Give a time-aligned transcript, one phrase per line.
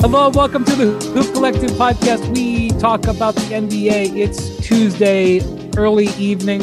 [0.00, 2.26] Hello, welcome to the Hoop Collective podcast.
[2.34, 4.16] We talk about the NBA.
[4.16, 5.40] It's Tuesday,
[5.76, 6.62] early evening.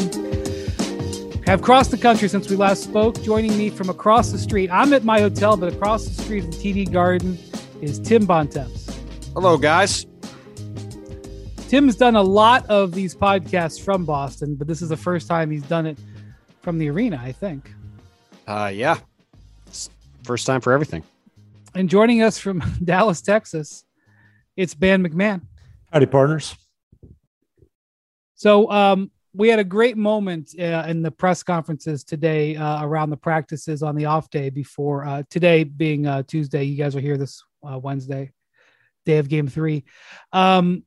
[1.46, 3.22] Have crossed the country since we last spoke.
[3.22, 6.50] Joining me from across the street, I'm at my hotel, but across the street in
[6.50, 7.38] TD Garden
[7.80, 8.98] is Tim Bontemps.
[9.34, 10.04] Hello, guys.
[11.68, 15.52] Tim's done a lot of these podcasts from Boston, but this is the first time
[15.52, 15.96] he's done it
[16.60, 17.70] from the arena, I think.
[18.48, 18.98] Uh, yeah,
[19.68, 19.90] it's
[20.24, 21.04] first time for everything.
[21.78, 23.84] And joining us from Dallas, Texas,
[24.56, 25.42] it's Ben MacMahon.
[25.92, 26.56] Howdy, partners.
[28.34, 33.10] So um, we had a great moment uh, in the press conferences today uh, around
[33.10, 36.64] the practices on the off day before uh, today being uh, Tuesday.
[36.64, 38.32] You guys will hear this uh, Wednesday,
[39.06, 39.84] day of game three.
[40.32, 40.82] Um,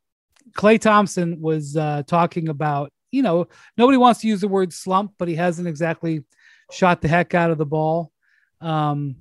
[0.51, 5.13] Klay Thompson was uh, talking about, you know, nobody wants to use the word slump,
[5.17, 6.25] but he hasn't exactly
[6.69, 8.11] shot the heck out of the ball.
[8.59, 9.15] Um,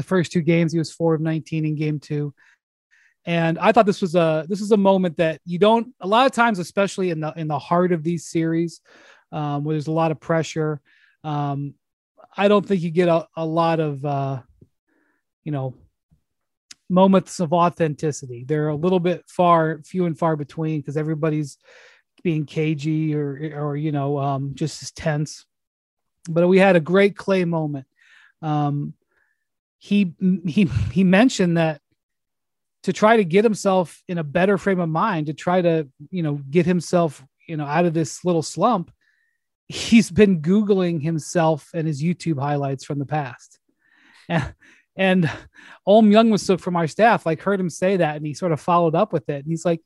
[0.00, 2.32] the first two games, he was four of 19 in game two.
[3.26, 6.24] And I thought this was a this is a moment that you don't a lot
[6.24, 8.80] of times, especially in the in the heart of these series,
[9.30, 10.80] um, where there's a lot of pressure.
[11.22, 11.74] Um,
[12.34, 14.40] I don't think you get a, a lot of uh,
[15.44, 15.74] you know
[16.88, 18.44] moments of authenticity.
[18.44, 21.58] They're a little bit far, few and far between because everybody's
[22.24, 25.44] being cagey or or you know um, just as tense.
[26.26, 27.86] But we had a great Klay moment.
[28.40, 28.94] Um,
[29.80, 30.12] he
[30.46, 31.80] he he mentioned that
[32.82, 36.22] to try to get himself in a better frame of mind to try to you
[36.22, 38.92] know get himself you know out of this little slump
[39.68, 43.58] he's been googling himself and his youtube highlights from the past.
[44.28, 44.54] And
[44.96, 45.30] and
[45.86, 48.60] Ohm Young was from our staff like heard him say that and he sort of
[48.60, 49.44] followed up with it.
[49.44, 49.80] And he's like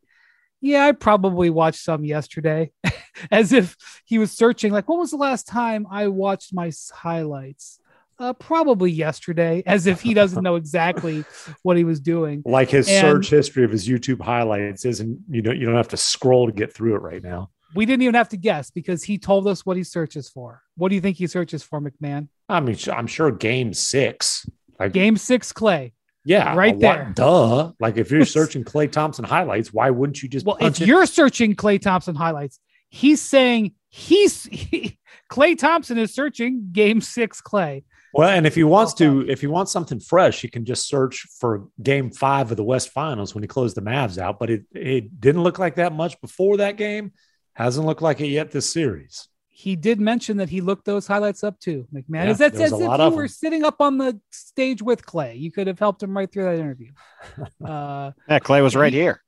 [0.60, 2.72] yeah i probably watched some yesterday.
[3.30, 7.78] As if he was searching like when was the last time i watched my highlights
[8.18, 11.24] uh, probably yesterday, as if he doesn't know exactly
[11.62, 12.42] what he was doing.
[12.44, 15.88] Like his And- search history of his YouTube highlights isn't you don't you don't have
[15.88, 17.50] to scroll to get through it right now.
[17.74, 20.62] We didn't even have to guess because he told us what he searches for.
[20.76, 22.28] What do you think he searches for, MacMahon?
[22.48, 24.48] I mean, I'm sure game six.
[24.78, 25.92] Like, Game six, Klay.
[26.24, 27.12] yeah, right there.
[27.14, 27.72] Duh.
[27.80, 30.86] Like if you're searching Klay Thompson highlights, why wouldn't you just Well, if it?
[30.86, 32.60] you're searching Klay Thompson highlights,
[32.90, 34.98] he's saying he's he,
[35.32, 37.82] Klay Thompson is searching Game Six, Klay.
[38.14, 41.26] Well, and if he wants to, if he wants something fresh, he can just search
[41.40, 44.38] for game five of the West Finals when he closed the Mavs out.
[44.38, 47.12] But it, it didn't look like that much before that game.
[47.54, 49.28] Hasn't looked like it yet this series.
[49.48, 52.24] He did mention that he looked those highlights up too, MacMahon.
[52.24, 53.28] Yeah, is that there was as a if you were them.
[53.28, 55.38] sitting up on the stage with Klay?
[55.38, 56.92] You could have helped him right through that interview.
[57.64, 59.22] Uh, Yeah, Klay was right here.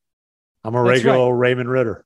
[0.63, 1.49] I'm a regular right.
[1.49, 2.05] Raymond Ritter.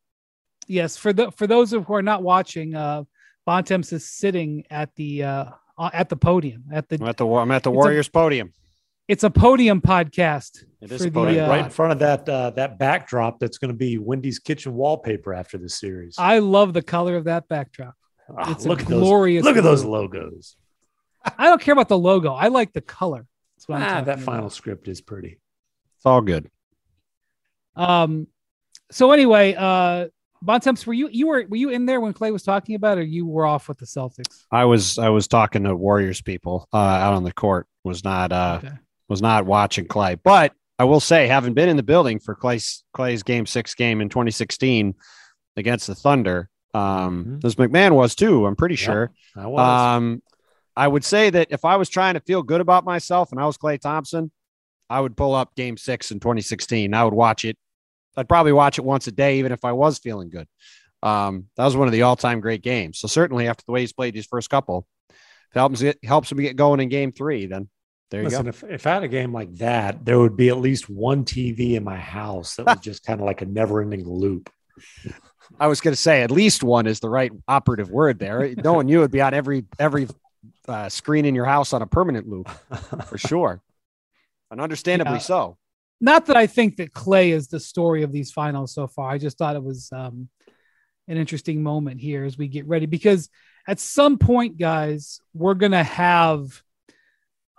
[0.66, 3.04] yes, for the for those of who are not watching, uh,
[3.46, 5.44] Bontemps is sitting at the uh,
[5.80, 8.08] uh, at the podium at the I'm at the I'm at the It's a- Warriors
[8.08, 8.52] podium.
[9.08, 12.28] it's a podium podcast It is for a the, uh, right in front of that
[12.28, 16.14] uh, that backdrop that's going to be Windy's kitchen wallpaper after this series.
[16.18, 17.94] I love the color of that backdrop.
[18.38, 20.56] Ah, it's a look at glorious those, look at those logos.
[21.36, 22.32] I don't care about the logo.
[22.32, 23.26] I like the color.
[23.56, 24.24] That's what I'm Ah, talking that about.
[24.24, 25.40] final script is pretty.
[25.96, 26.48] It's all good.
[27.76, 28.26] Um.
[28.90, 30.08] So anyway, uh,
[30.42, 33.02] Bontemps, were you you were were you in there when Klay was talking about, it,
[33.02, 34.44] or you were off with the Celtics?
[34.50, 37.66] I was I was talking to Warriors people uh, out on the court.
[37.84, 38.74] Was not uh, Okay.
[39.08, 42.84] was not watching Klay, but I will say, having been in the building for Klay's
[42.96, 44.94] Klay's Game Six game in 2016
[45.56, 47.44] against the Thunder, um, Mhm.
[47.44, 48.46] as MacMahon was too.
[48.46, 48.86] I'm pretty Yeah.
[48.86, 49.10] sure.
[49.36, 49.60] I was.
[49.60, 50.22] Um,
[50.74, 53.44] I would say that if I was trying to feel good about myself and I
[53.44, 54.30] was Klay Thompson,
[54.88, 56.94] I would pull up game six in 2016.
[56.94, 57.58] I would watch it.
[58.20, 60.46] I'd probably watch it once a day, even if I was feeling good.
[61.02, 62.98] Um, that was one of the all time great games.
[62.98, 65.16] So certainly after the way he's played these first couple, if
[65.56, 67.68] it helps, it helps him get going in game three, then
[68.10, 68.48] there you Listen, go.
[68.50, 71.74] if, if I had a game like that, there would be at least one TV
[71.74, 74.50] in my house that was just kind of like a never ending loop.
[75.58, 78.54] I was going to say at least one is the right operative word there.
[78.56, 80.06] Knowing you would be on every, every
[80.68, 82.48] uh, screen in your house on a permanent loop
[83.06, 83.62] for sure.
[84.52, 85.18] And understandably Yeah.
[85.20, 85.58] so.
[86.00, 89.10] Not that I think that Klay is the story of these finals so far.
[89.10, 90.28] I just thought it was um,
[91.08, 93.28] an interesting moment here as we get ready because
[93.68, 96.62] at some point, guys, we're gonna have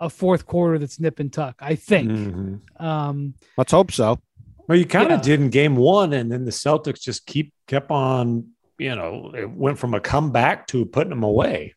[0.00, 1.54] a fourth quarter that's nip and tuck.
[1.60, 2.10] I think.
[2.10, 2.80] Mhm.
[2.82, 4.18] Um, Let's hope so.
[4.66, 5.22] Well, you kind of Yeah.
[5.36, 8.48] did in game one, and then the Celtics just keep kept on.
[8.78, 11.74] You know, it went from a comeback to putting them away.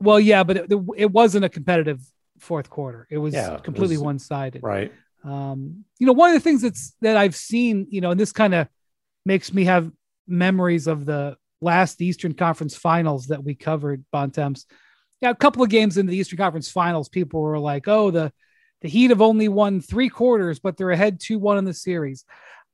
[0.00, 2.00] well, yeah, but it, it wasn't a competitive
[2.38, 3.06] fourth quarter.
[3.10, 4.62] It was Yeah, completely one sided.
[4.62, 4.92] Right.
[5.24, 8.32] Um, you know, one of the things that's that I've seen, you know, and this
[8.32, 8.68] kind of
[9.24, 9.90] makes me have
[10.26, 14.66] memories of the last Eastern Conference Finals that we covered, Bontemps.
[15.20, 18.32] Yeah, a couple of games in the Eastern Conference Finals, people were like, "Oh, the
[18.82, 22.24] The Heat have only won three quarters, but they're ahead 2 1 in the series.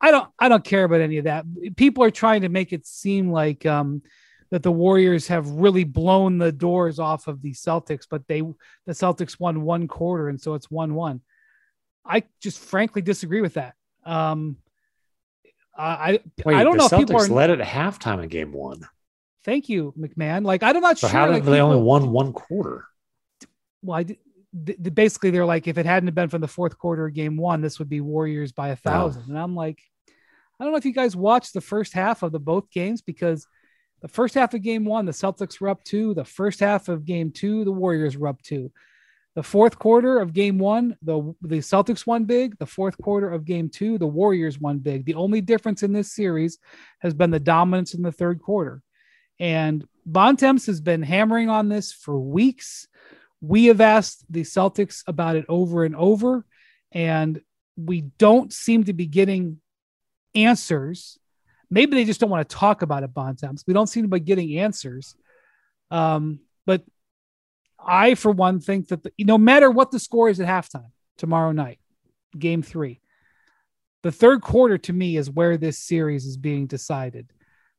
[0.00, 1.46] I don't I don't care about any of that.
[1.76, 4.02] People are trying to make it seem like um,
[4.50, 8.92] that the Warriors have really blown the doors off of the Celtics, but they the
[8.92, 11.22] Celtics won one quarter and so it's one one.
[12.04, 13.74] I just frankly disagree with that.
[14.04, 14.56] Um,
[15.76, 17.34] I Wait, I don't know the if people Celtics are.
[17.34, 18.86] led at halftime in game one.
[19.44, 20.44] Thank you, MacMahon.
[20.44, 21.18] Like I'm not So sure.
[21.18, 22.86] how did like, they only won one quarter?
[23.82, 24.18] well, I, d-
[24.66, 27.36] th- th- basically they're like, if it hadn't been from the fourth quarter of game
[27.36, 29.24] one, this would be Warriors by a thousand.
[29.28, 29.78] And I'm like,
[30.58, 33.46] I don't know if you guys watched the first half of the both games because
[34.00, 36.14] the first half of game one, the Celtics were up two.
[36.14, 38.70] The first half of game two, the Warriors were up two.
[39.34, 42.56] The fourth quarter of game one, the, the Celtics won big.
[42.58, 45.04] The fourth quarter of game two, the Warriors won big.
[45.04, 46.58] The only difference in this series
[47.00, 48.80] has been the dominance in the third quarter.
[49.40, 52.86] And Bontemps has been hammering on this for weeks.
[53.40, 56.46] We have asked the Celtics about it over and over,
[56.92, 57.40] and
[57.76, 59.60] we don't seem to be getting
[60.34, 61.18] answers.
[61.70, 63.64] Maybe they just don't want to talk about it, Bontemps.
[63.66, 65.16] We don't seem to be getting answers.
[65.90, 66.84] Um, but
[67.86, 71.52] I, for one, think that the, no matter what the score is at halftime tomorrow
[71.52, 71.78] night,
[72.38, 73.00] game three,
[74.02, 77.32] the third quarter to me is where this series is being decided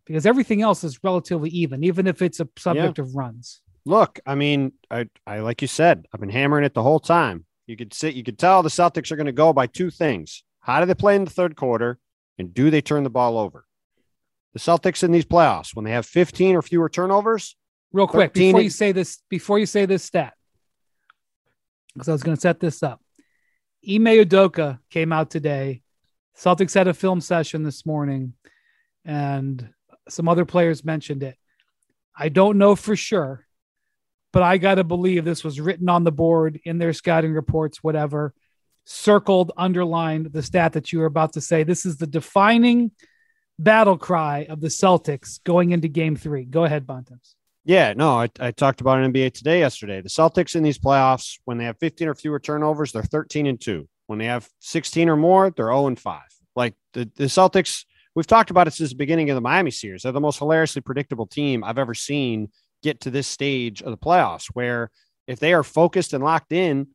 [0.06, 3.62] because everything else is relatively even, even if it's a subject of runs.
[3.86, 7.46] Look, I mean, I, I like you said, I've been hammering it the whole time.
[7.68, 10.44] You could sit, you could tell the Celtics are going to go by two things:
[10.62, 12.00] how do they play in the third quarter,
[12.38, 13.66] and do they turn the ball over?
[14.54, 17.56] The Celtics in these playoffs, when they have 15 or fewer turnovers,
[17.96, 20.34] Real quick, before you say this, before you say this stat,
[21.94, 23.00] because I was going to set this up.
[23.88, 25.82] Ime Udoka came out today.
[26.38, 28.34] Celtics had a film session this morning,
[29.06, 29.70] and
[30.10, 31.38] some other players mentioned it.
[32.14, 33.48] I don't know for sure,
[34.34, 37.82] but I got to believe this was written on the board in their scouting reports,
[37.82, 38.34] whatever,
[38.84, 41.64] circled, underlined the stat that you were about to say.
[41.64, 42.92] This is the defining
[43.58, 46.44] battle cry of the Celtics going into game three.
[46.44, 47.36] Go ahead, Bontemps.
[47.66, 50.00] Yeah, no, I, I talked about an NBA today yesterday.
[50.00, 53.60] The Celtics in these playoffs, when they have 15 or fewer turnovers, they're 13 and
[53.60, 53.90] 2.
[54.06, 56.22] When they have 16 or more, they're 0 and 5.
[56.56, 60.04] Like the, the Celtics, we've talked about it since the beginning of the Miami series.
[60.04, 62.50] They're the most hilariously predictable team I've ever seen
[62.84, 64.92] get to this stage of the playoffs, where
[65.26, 66.88] if they are focused and locked in,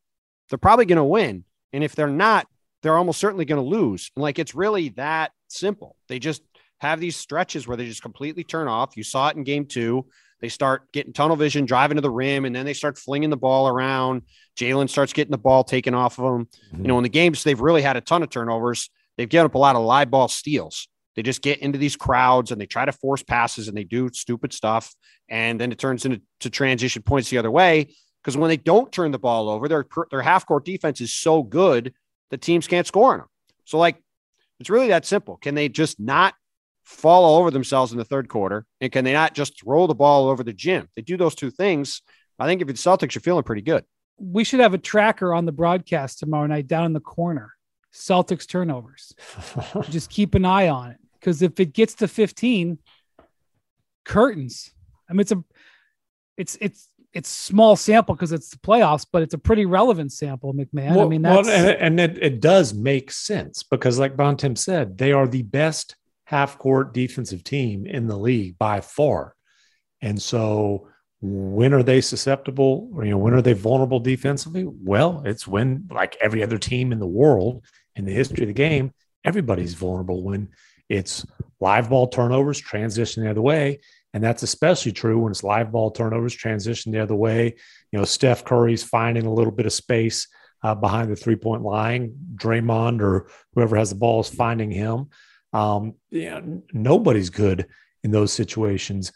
[0.49, 1.43] they're probably going to win.
[1.73, 2.47] And if they're not,
[2.81, 4.09] they're almost certainly going to lose.
[4.15, 5.97] And like it's really that simple.
[6.07, 6.41] They just
[6.79, 8.95] have these stretches where they just completely turn off.
[8.95, 10.07] You saw it in game two.
[10.41, 13.37] They start getting tunnel vision, driving to the rim, and then they start flinging the
[13.37, 14.23] ball around.
[14.57, 16.47] Jaylen starts getting the ball taken off of them.
[16.73, 16.99] You know, mhm.
[16.99, 18.89] in the games, they've really had a ton of turnovers.
[19.17, 20.87] They've given up a lot of live ball steals.
[21.15, 24.09] They just get into these crowds and they try to force passes and they do
[24.13, 24.95] stupid stuff.
[25.29, 27.93] And then it turns into to transition points the other way.
[28.21, 31.43] Because when they don't turn the ball over, their, their half court defense is so
[31.43, 31.93] good
[32.29, 33.27] that teams can't score on them.
[33.65, 34.01] So, like,
[34.59, 35.37] it's really that simple.
[35.37, 36.35] Can they just not
[36.91, 38.65] fall all over themselves in the third quarter?
[38.79, 40.87] And can they not just throw the ball over the gym?
[40.95, 42.01] They do those two things.
[42.39, 43.83] I think if it's Celtics, you're feeling pretty good.
[44.17, 47.53] we should have a tracker on the broadcast tomorrow night down in the corner.
[47.93, 49.13] Celtics turnovers.
[49.89, 52.77] Just keep an eye on it because if it gets to 15,
[54.05, 54.71] curtains.
[55.09, 55.43] I mean, it's a,
[56.37, 60.53] it's it's it's small sample because it's the playoffs, but it's a pretty relevant sample,
[60.53, 60.91] MacMahon.
[60.91, 64.63] I Well- mean, well, that's and, and it, it does make sense because, like Bontemps
[64.63, 65.95] said, they are the best
[66.31, 69.35] half court defensive team in the league by far.
[70.01, 70.87] And so,
[71.19, 74.65] when are they susceptible or, you know, when are they vulnerable defensively?
[74.65, 77.65] Well, it's when, like every other team in the world
[77.97, 78.93] in the history of the game,
[79.25, 80.47] everybody's vulnerable when
[80.87, 81.25] it's
[81.59, 83.81] live ball turnovers transition the other way.
[84.13, 87.55] And that's especially true when it's live ball turnovers transition the other way.
[87.91, 90.27] You know, Steph Curry's finding a little bit of space
[90.63, 92.13] uh, behind the three point line.
[92.35, 95.09] Draymond or whoever has the ball is finding him.
[95.53, 96.41] Um, yeah,
[96.73, 97.67] nobody's good
[98.03, 99.11] in those situations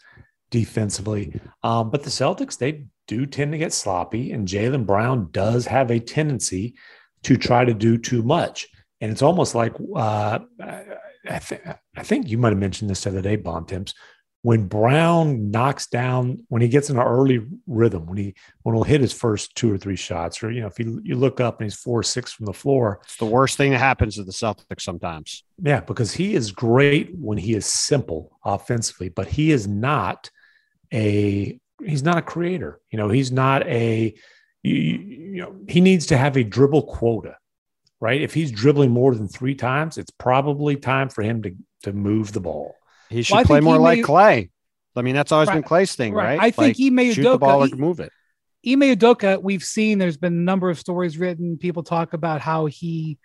[0.50, 1.40] defensively.
[1.62, 5.90] Um, but the Celtics, they do tend to get sloppy, and Jaylen Brown does have
[5.90, 6.74] a tendency
[7.22, 8.68] to try to do too much.
[9.00, 10.84] And it's almost like uh, I,
[11.28, 11.60] I, th-
[11.96, 13.94] I think you might have mentioned this the other day, Bontemps.
[14.46, 18.84] When Brown knocks down, when he gets in an early rhythm, when he when he'll
[18.84, 21.58] hit his first two or three shots, or you know, if you, you look up
[21.58, 24.22] and he's four or six from the floor, It's the worst thing that happens to
[24.22, 25.42] the Celtics sometimes.
[25.60, 30.30] yeah, because he is great when he is simple offensively, but he is not
[30.94, 32.80] a he's not a creator.
[32.92, 34.14] You know, he's not a
[34.62, 37.36] you, you know he needs to have a dribble quota,
[38.00, 38.22] right?
[38.22, 41.50] If he's dribbling more than three times, it's probably time for him to
[41.82, 42.76] to move the ball.
[43.08, 44.50] He should Well, play more like Klay.
[44.96, 46.38] I mean, that's always been Klay's thing, right.
[46.38, 46.40] right?
[46.40, 48.12] I think Like, Ime shoot the ball Udoka- or move it.
[48.66, 51.58] Ime Udoka, we've seen there's been a number of stories written.
[51.58, 53.18] People talk about how he,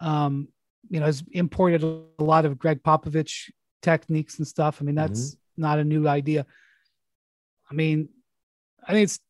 [0.00, 0.48] um,
[0.90, 3.50] you know, has imported a lot of Gregg Popovich
[3.82, 4.78] techniques and stuff.
[4.80, 5.62] I mean, that's mm-hmm.
[5.62, 6.46] not a new idea.
[7.70, 8.08] I mean,
[8.86, 9.20] I think it's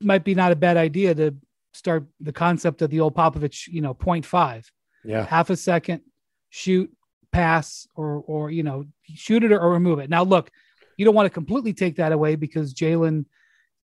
[0.00, 1.34] might be not a bad idea to
[1.72, 4.64] start the concept of the old Popovich, you know, 0.5.
[5.04, 5.26] Yeah.
[5.26, 6.02] Half a second,
[6.50, 6.90] shoot,
[7.34, 10.08] pass, or or you know, shoot it or, or remove it.
[10.08, 10.50] Now look,
[10.96, 13.26] you don't want to completely take that away because Jaylen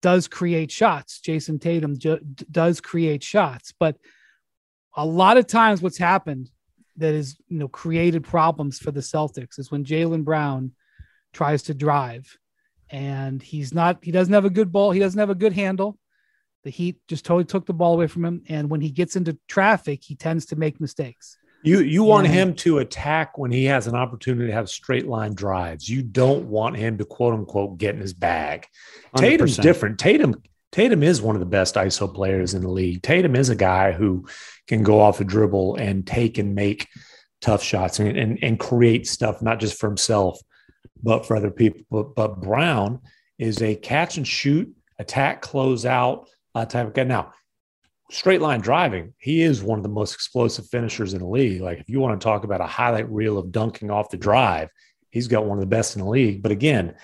[0.02, 1.20] does create shots.
[1.20, 1.96] Jayson Tatum
[2.50, 3.96] does create shots, but
[4.96, 6.50] a lot of times what's happened
[6.96, 10.72] that is you know created problems for the Celtics is when Jaylen Brown
[11.32, 12.36] tries to drive
[12.90, 15.98] and he's not he doesn't have a good ball he doesn't have a good handle
[16.64, 19.38] the heat just totally took the ball away from him and when he gets into
[19.46, 23.64] traffic he tends to make mistakes you you want and, him to attack when he
[23.64, 27.78] has an opportunity to have straight line drives you don't want him to quote unquote
[27.78, 28.66] get in his bag
[29.16, 29.20] 100%.
[29.20, 30.34] tatum's different tatum
[30.72, 33.92] tatum is one of the best iso players in the league tatum is a guy
[33.92, 34.26] who
[34.66, 36.86] can go off a dribble and take and make
[37.40, 40.40] tough shots and, and, and create stuff not just for himself
[41.02, 41.82] but for other people.
[41.90, 43.00] But, but Brown
[43.38, 47.04] is a catch and shoot, attack, close out uh, type of guy.
[47.04, 47.32] Now,
[48.10, 51.60] straight line driving, he is one of the most explosive finishers in the league.
[51.60, 54.70] Like if you want to talk about a highlight reel of dunking off the drive,
[55.10, 56.42] he's got one of the best in the league.
[56.42, 56.94] But again,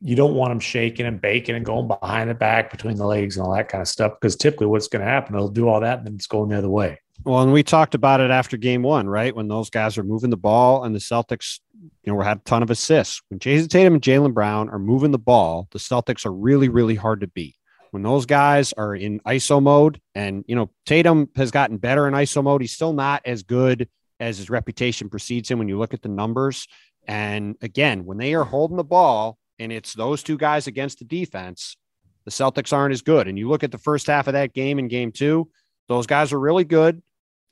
[0.00, 3.36] you don't want him shaking and baking and going behind the back between the legs
[3.36, 5.80] and all that kind of stuff because typically what's going to happen, he'll do all
[5.80, 6.98] that and then it's going the other way.
[7.24, 9.34] Well, and we talked about it after game one, right?
[9.34, 11.60] When those guys are moving the ball and the Celtics,
[12.02, 13.22] you know, had a ton of assists.
[13.28, 16.96] When Jayson Tatum and Jaylen Brown are moving the ball, the Celtics are really, really
[16.96, 17.54] hard to beat.
[17.94, 22.14] When those guys are in ISO mode, and you know, Tatum has gotten better in
[22.14, 22.60] ISO mode.
[22.60, 26.08] He's still not as good as his reputation precedes him when you look at the
[26.08, 26.66] numbers.
[27.06, 31.04] And again, when they are holding the ball and it's those two guys against the
[31.04, 31.76] defense,
[32.24, 33.28] the Celtics aren't as good.
[33.28, 35.48] And you look at the first half of that game in game two,
[35.86, 37.00] those guys are really good.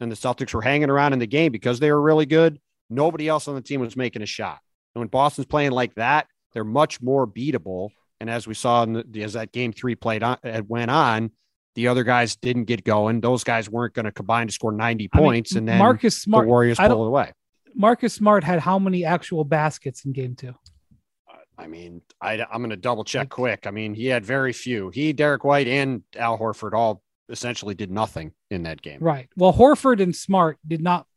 [0.01, 2.59] And the Celtics were hanging around in the game because they were really good.
[2.91, 4.59] Nobody else on the team was making a shot.
[4.97, 7.91] And when Boston's playing like that, they're much more beatable.
[8.23, 11.33] And as we saw in the, as that game three played on, it went on,
[11.75, 13.21] the other guys didn't get going.
[13.21, 15.53] Those guys weren't going to combine to score 90 points.
[15.53, 17.33] I mean, and then Marcus Smart, the Warriors pulled away.
[17.75, 20.55] Marcus Smart had how many actual baskets in game two?
[21.59, 23.67] I mean, I, am going to double check quick.
[23.67, 24.91] I mean, he had very few.
[24.91, 29.01] He, Derrick White, and Al Horford all essentially did nothing in that game.
[29.01, 29.29] Right.
[29.37, 31.09] Well, Horford and Smart did not.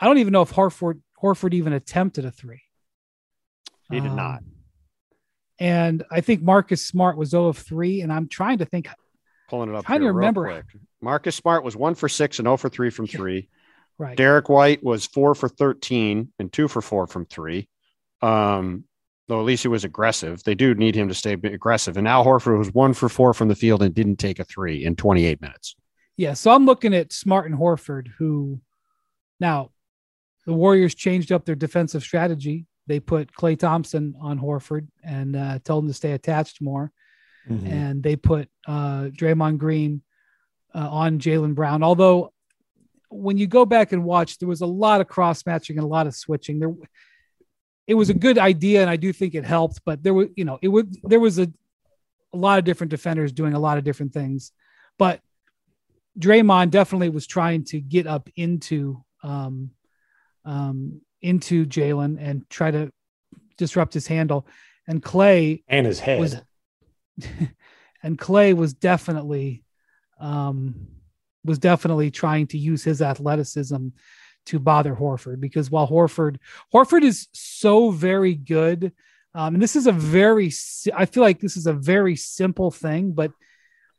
[0.00, 2.62] I don't even know if Horford Horford even attempted a three.
[3.90, 4.40] He did um, not.
[5.58, 8.00] And I think Marcus Smart was 0 of 3.
[8.00, 8.88] And I'm trying to think.
[9.48, 9.84] Pulling it up.
[9.84, 10.44] Trying to remember.
[10.44, 10.66] Quick.
[11.00, 13.48] Marcus Smart was 1 for 6 and 0 for 3 from 3.
[13.96, 14.16] Right.
[14.16, 17.68] Derrick White was 4 for 13 and 2 for 4 from 3.
[18.22, 18.84] Um,
[19.28, 20.42] though at least he was aggressive.
[20.44, 21.96] They do need him to stay aggressive.
[21.96, 24.84] And Al Horford was one for four from the field and didn't take a three
[24.84, 25.76] in 28 minutes.
[26.16, 26.34] Yeah.
[26.34, 28.60] So I'm looking at Smart and Horford, who
[29.40, 29.70] now
[30.46, 32.66] the Warriors changed up their defensive strategy.
[32.86, 36.92] They put Klay Thompson on Horford and uh, told him to stay attached more.
[37.48, 37.66] Mm-hmm.
[37.66, 40.02] And they put uh, Draymond Green
[40.74, 41.82] uh, on Jaylen Brown.
[41.82, 42.32] Although
[43.10, 45.88] when you go back and watch, there was a lot of cross matching and a
[45.88, 46.58] lot of switching.
[46.58, 46.74] There,
[47.86, 49.80] it was a good idea, and I do think it helped.
[49.84, 51.50] But there was, you know, it would there was a,
[52.32, 54.52] a lot of different defenders doing a lot of different things,
[54.98, 55.20] but
[56.18, 59.70] Draymond definitely was trying to get up into um,
[60.44, 62.92] um, into Jaylen and try to
[63.56, 64.46] disrupt his handle,
[64.86, 66.20] and Klay and his head.
[66.20, 66.36] was,
[68.02, 69.64] and Klay was definitely
[70.20, 70.86] um,
[71.44, 73.88] was definitely trying to use his athleticism
[74.46, 76.36] to bother Horford because while Horford
[76.72, 78.92] Horford is so very good,
[79.34, 80.52] um, and this is a very
[80.94, 83.32] I feel like this is a very simple thing, but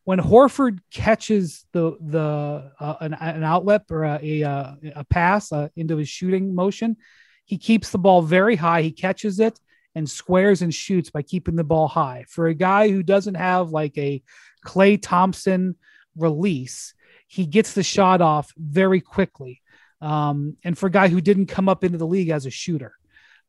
[0.06, 5.52] when Horford catches the the uh, an, an, outlet or a a, uh, a pass
[5.52, 6.96] uh, into his shooting motion,
[7.44, 8.82] he keeps the ball very high.
[8.82, 9.60] He catches it
[9.96, 12.26] and squares and shoots by keeping the ball high.
[12.30, 14.22] For a guy who doesn't have like a
[14.66, 15.76] Klay Thompson
[16.16, 16.94] release,
[17.28, 19.62] he gets the shot off very quickly
[20.02, 22.94] um, and for a guy who didn't come up into the league as a shooter.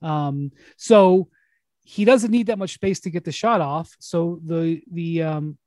[0.01, 1.29] Um, so
[1.83, 3.95] he doesn't need that much space to get the shot off.
[3.99, 5.59] So the the um,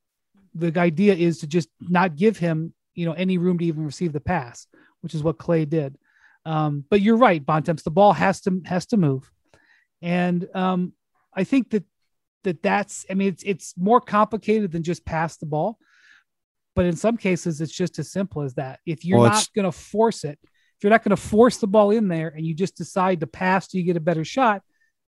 [0.54, 4.14] the idea is to just not give him you know any room to even receive
[4.14, 4.68] the pass,
[5.02, 5.98] which is what Klay did.
[6.46, 7.84] Um, but you're right, Bontemps.
[7.84, 9.32] The ball has to has to move,
[10.02, 10.94] and um,
[11.34, 11.84] I think that
[12.44, 13.06] that that's.
[13.10, 15.78] I mean, it's it's more complicated than just pass the ball,
[16.76, 18.80] but in some cases, it's just as simple as that.
[18.86, 20.40] If you're well, not going to force it,
[20.80, 23.28] if you're not going to force the ball in there and you just decide to
[23.28, 24.62] pass so you get a better shot,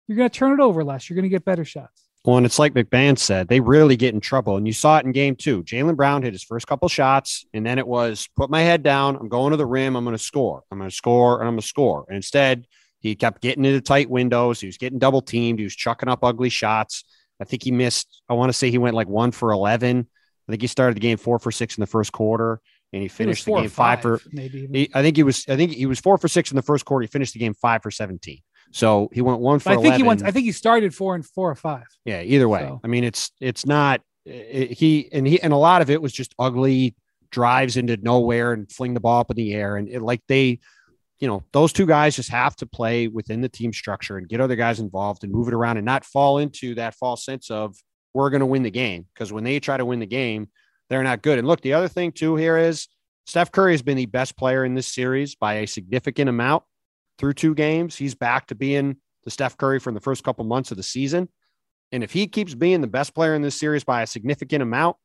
[0.08, 1.08] you're going to turn it over less.
[1.08, 2.09] You're going to get better shots.
[2.24, 4.58] Well, and it's like MacMahon said, they really get in trouble.
[4.58, 5.62] And you saw it in game two.
[5.62, 9.16] Jaylen Brown hit his first couple shots, and then it was put my head down.
[9.16, 9.96] I'm going to the rim.
[9.96, 10.62] I'm going to score.
[10.70, 12.04] I'm going to score, and I'm going to score.
[12.08, 12.66] And instead,
[12.98, 14.60] he kept getting into tight windows.
[14.60, 15.58] He was getting double teamed.
[15.58, 17.04] He was chucking up ugly shots.
[17.40, 20.06] I think he missed, I want to say he went like one for 11.
[20.46, 22.60] I think he started the game four for six in the first quarter,
[22.92, 24.68] and he finished the game five, five, for maybe.
[24.70, 26.84] He, I think he was, I think he was four for six in the first
[26.84, 27.02] quarter.
[27.02, 28.40] He finished the game five for 17.
[28.72, 29.70] So he went one for.
[29.70, 30.00] I think 11.
[30.00, 30.22] he went.
[30.24, 31.86] I think he started four and four or five.
[32.04, 32.22] Yeah.
[32.22, 32.80] Either way, so.
[32.84, 36.12] I mean, it's it's not it, he and he and a lot of it was
[36.12, 36.94] just ugly
[37.30, 40.58] drives into nowhere and fling the ball up in the air and it, like they,
[41.20, 44.40] you know, those two guys just have to play within the team structure and get
[44.40, 47.76] other guys involved and move it around and not fall into that false sense of
[48.14, 50.48] we're going to win the game because when they try to win the game,
[50.88, 51.38] they're not good.
[51.38, 52.88] And look, the other thing too here is
[53.26, 56.64] Steph Curry has been the best player in this series by a significant amount
[57.20, 57.94] through two games.
[57.94, 61.28] He's back to being the Steph Curry from the first couple months of the season.
[61.92, 64.96] And if he keeps being the best player in this series by a significant amount,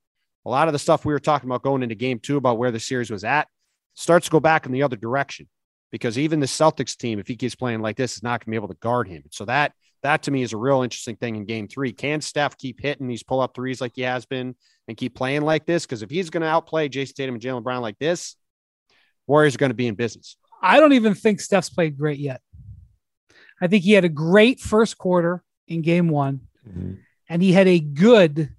[0.46, 2.72] a lot of the stuff we were talking about going into game two about where
[2.72, 3.48] the series was at
[3.96, 5.48] starts to go back in the other direction
[5.92, 8.52] because even the Celtics team, if he keeps playing like this, is not going to
[8.52, 9.24] be able to guard him.
[9.32, 11.92] So that that to me is a real interesting thing in game three.
[11.92, 14.56] Can Steph keep hitting these pull up threes like he has been
[14.88, 15.86] and keep playing like this?
[15.86, 18.36] Because if he's going to outplay Jayson Tatum and Jaylen Brown like this,
[19.28, 20.38] Warriors are going to be in business.
[20.66, 22.42] I don't even think Steph's played great yet.
[23.62, 26.96] I think he had a great first quarter in game one, mm-hmm.
[27.30, 28.50] and he had a good,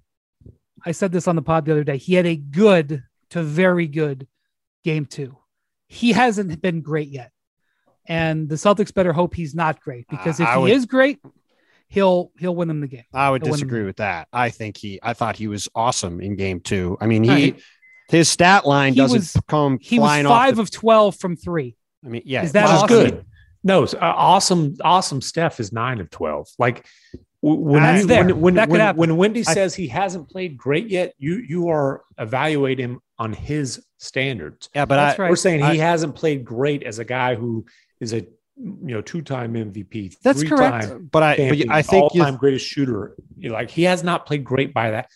[0.85, 3.87] I said this on the pod the other day, he had a good to very
[3.87, 4.27] good
[4.83, 5.37] game two.
[5.87, 7.31] He hasn't been great yet.
[8.07, 11.19] And the Celtics better hope he's not great because if he would, is great,
[11.89, 13.03] he'll he'll win them the game.
[13.13, 14.27] I would he'll disagree with that.
[14.31, 16.97] I think he I thought he was awesome in game two.
[17.01, 17.61] I mean, he right.
[18.09, 21.76] his stat line he doesn't was, come he was five the, of twelve from three.
[22.05, 22.87] I mean, yeah, is that awesome?
[22.87, 23.25] good?
[23.63, 24.75] No, uh, awesome.
[24.83, 25.21] Awesome.
[25.21, 26.47] Steph is nine of twelve.
[26.57, 26.85] Like
[27.41, 31.35] when you, when when when, when, Windy says I, he hasn't played great yet, you
[31.35, 34.69] you are evaluating him on his standards.
[34.73, 35.29] Yeah, but I, right.
[35.29, 37.65] we're saying I, he hasn't played great as a guy who
[37.99, 38.21] is a
[38.57, 40.17] you know two-time MVP.
[40.21, 41.11] That's correct.
[41.11, 43.15] But I but I think all-time greatest shooter.
[43.41, 45.09] Like he has not played great by that.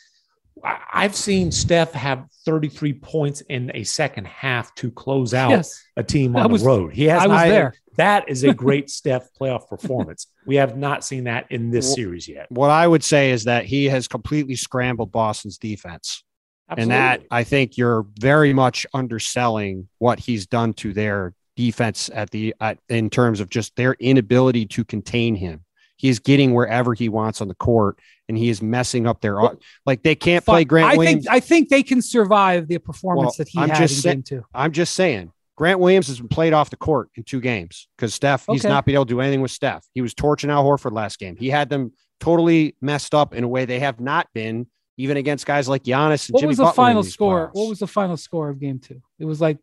[0.64, 5.84] I've seen Steph have 33 points in a second half to close out yes.
[5.98, 6.94] a team on was, the road.
[6.94, 7.24] He has.
[7.24, 7.74] I was there.
[7.98, 10.28] That is a great Steph playoff performance.
[10.46, 12.48] We have not seen that in this series yet.
[12.50, 16.24] What I would say is that he has completely scrambled Boston's defense.
[16.70, 16.84] Absolutely.
[16.84, 22.32] And that I think you're very much underselling what he's done to their defense at
[22.32, 25.66] the at, in terms of just their inability to contain him.
[26.02, 29.38] He's getting wherever he wants on the court, and he is messing up their
[29.86, 30.94] like they can't play Grant.
[30.94, 31.26] I Williams.
[31.26, 34.02] think I think they can survive the performance well, that he I'm had just in
[34.02, 34.46] say, game two.
[34.52, 35.32] I'm just saying.
[35.56, 38.56] Grant Williams has been played off the court in two games because Steph, okay.
[38.56, 39.86] he's not been able to do anything with Steph.
[39.94, 41.36] He was torching Al Horford last game.
[41.36, 44.66] He had them totally messed up in a way they have not been,
[44.98, 47.50] even against guys like Giannis and what Jimmy was the Butler final score?
[47.54, 49.04] What was the final score of game two?
[49.20, 49.60] It was like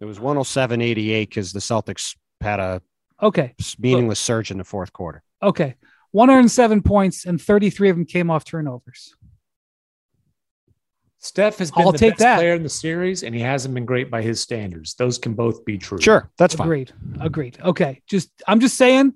[0.00, 2.80] it was 107 88 because the Celtics had a
[3.22, 5.22] okay meaningless surge in the fourth quarter.
[5.42, 5.76] Okay.
[6.12, 9.14] 107 points and 33 of them came off turnovers.
[11.18, 12.36] Steph has been I'll the take best that.
[12.38, 14.94] player in the series, and he hasn't been great by his standards.
[14.94, 16.00] Those can both be true.
[16.00, 16.88] Sure, that's agreed.
[16.88, 17.20] fine.
[17.20, 17.56] Agreed.
[17.56, 17.58] Agreed.
[17.62, 19.12] Okay, just I'm just saying,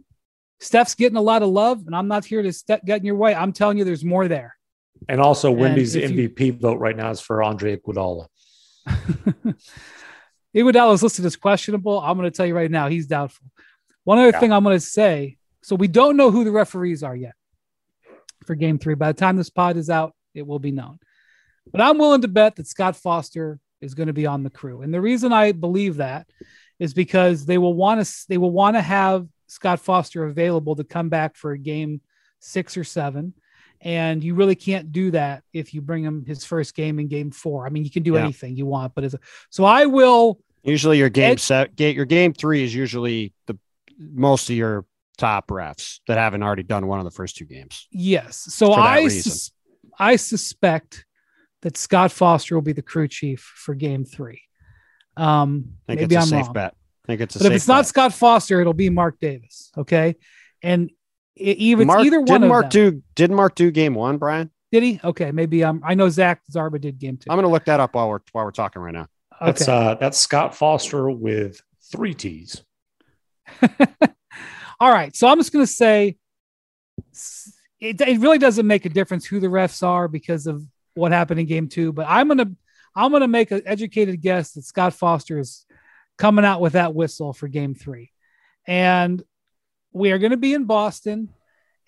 [0.60, 3.16] Steph's getting a lot of love, and I'm not here to step get in your
[3.16, 3.34] way.
[3.34, 4.54] I'm telling you, there's more there.
[5.08, 8.26] And also, Windy's MVP you, vote right now is for Andre Iguodala.
[10.54, 12.00] Iguodala is listed as questionable.
[12.00, 13.46] I'm going to tell you right now, he's doubtful.
[14.04, 14.40] One other yeah.
[14.40, 17.34] thing I'm going to say so we don't know who the referees are yet
[18.46, 18.94] for game three.
[18.94, 20.98] By the time this pod is out, it will be known.
[21.72, 24.82] But I'm willing to bet that Scott Foster is going to be on the crew.
[24.82, 26.28] And the reason I believe that
[26.78, 30.84] is because they will want to they will want to have Scott Foster available to
[30.84, 32.00] come back for a game
[32.40, 33.34] six or seven.
[33.80, 37.30] And you really can't do that if you bring him his first game in game
[37.30, 37.66] four.
[37.66, 38.22] I mean, you can do yeah.
[38.22, 40.40] anything you want, but as a, so I will.
[40.62, 43.58] Usually, your game set, your game three is usually the
[43.98, 47.86] most of your top refs that haven't already done one of the first two games.
[47.90, 48.36] Yes.
[48.48, 49.52] So I sus-
[49.98, 51.04] I suspect
[51.62, 54.42] that Scott Foster will be the crew chief for game three.
[55.16, 56.52] Um, I think maybe it's a I'm safe wrong.
[56.54, 56.74] bet.
[57.04, 57.76] I think it's a but safe if it's bet.
[57.76, 59.70] not Scott Foster, it'll be Mark Davis.
[59.78, 60.16] Okay.
[60.62, 60.90] And
[61.36, 62.90] it, even Mark, either one didn't Mark them.
[62.90, 64.50] do didn't Mark do game one, Brian?
[64.72, 65.00] Did he?
[65.04, 67.26] Okay, maybe um I know Zach Zarba did game two.
[67.30, 69.06] I'm gonna look that up while we're while we're talking right now.
[69.40, 69.46] Okay.
[69.46, 71.60] That's uh that's Scott Foster with
[71.92, 72.62] three T's.
[74.80, 75.14] All right.
[75.14, 76.16] So I'm just going to say
[77.80, 81.40] it, it really doesn't make a difference who the refs are because of what happened
[81.40, 81.92] in game two.
[81.92, 82.50] But I'm going to,
[82.96, 85.66] I'm going to make an educated guess that Scott Foster is
[86.16, 88.12] coming out with that whistle for game three.
[88.66, 89.22] And
[89.92, 91.28] we are going to be in Boston.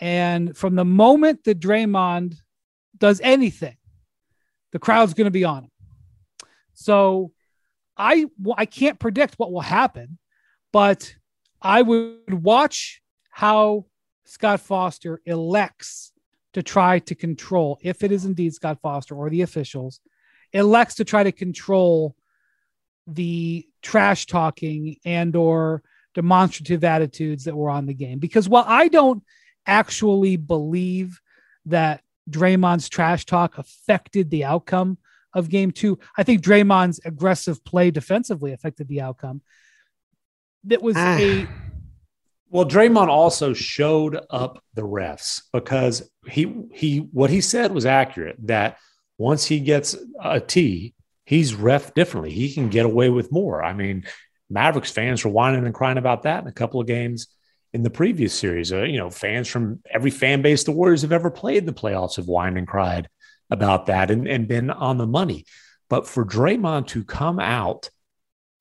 [0.01, 2.37] And from the moment that Draymond
[2.99, 3.77] does anything,
[4.73, 5.71] the crowd's going to be on him.
[6.75, 7.33] So
[7.97, 10.19] I I can't predict what will happen,
[10.73, 11.15] but
[11.61, 13.87] I would watch how
[14.25, 16.13] Scott Foster elects
[16.55, 20.01] to try to control, if it is indeed Scott Foster or the officials,
[20.53, 22.17] elects to try to control
[23.07, 25.83] the trash talking and or
[26.15, 28.19] demonstrative attitudes that were on the game.
[28.19, 29.23] Because while I don't
[29.67, 31.21] actually believe
[31.67, 34.99] that Draymond's trash talk affected the outcome
[35.35, 39.43] of game two, I think Draymond's aggressive play defensively affected the outcome.
[40.67, 41.17] That was ah.
[41.19, 41.49] a
[42.49, 48.37] well, Draymond also showed up the refs because he he what he said was accurate
[48.47, 48.79] that
[49.19, 52.31] once he gets a T, he's ref differently.
[52.31, 53.65] He can get away with more.
[53.65, 54.05] I mean,
[54.49, 57.27] Mavericks fans were whining and crying about that in a couple of games
[57.73, 58.73] in the previous series.
[58.73, 61.73] Uh, you know, fans from every fan base the Warriors have ever played in the
[61.73, 63.09] playoffs have whined and cried
[63.51, 65.45] about that and, and been on the money.
[65.89, 67.91] But for Draymond to come out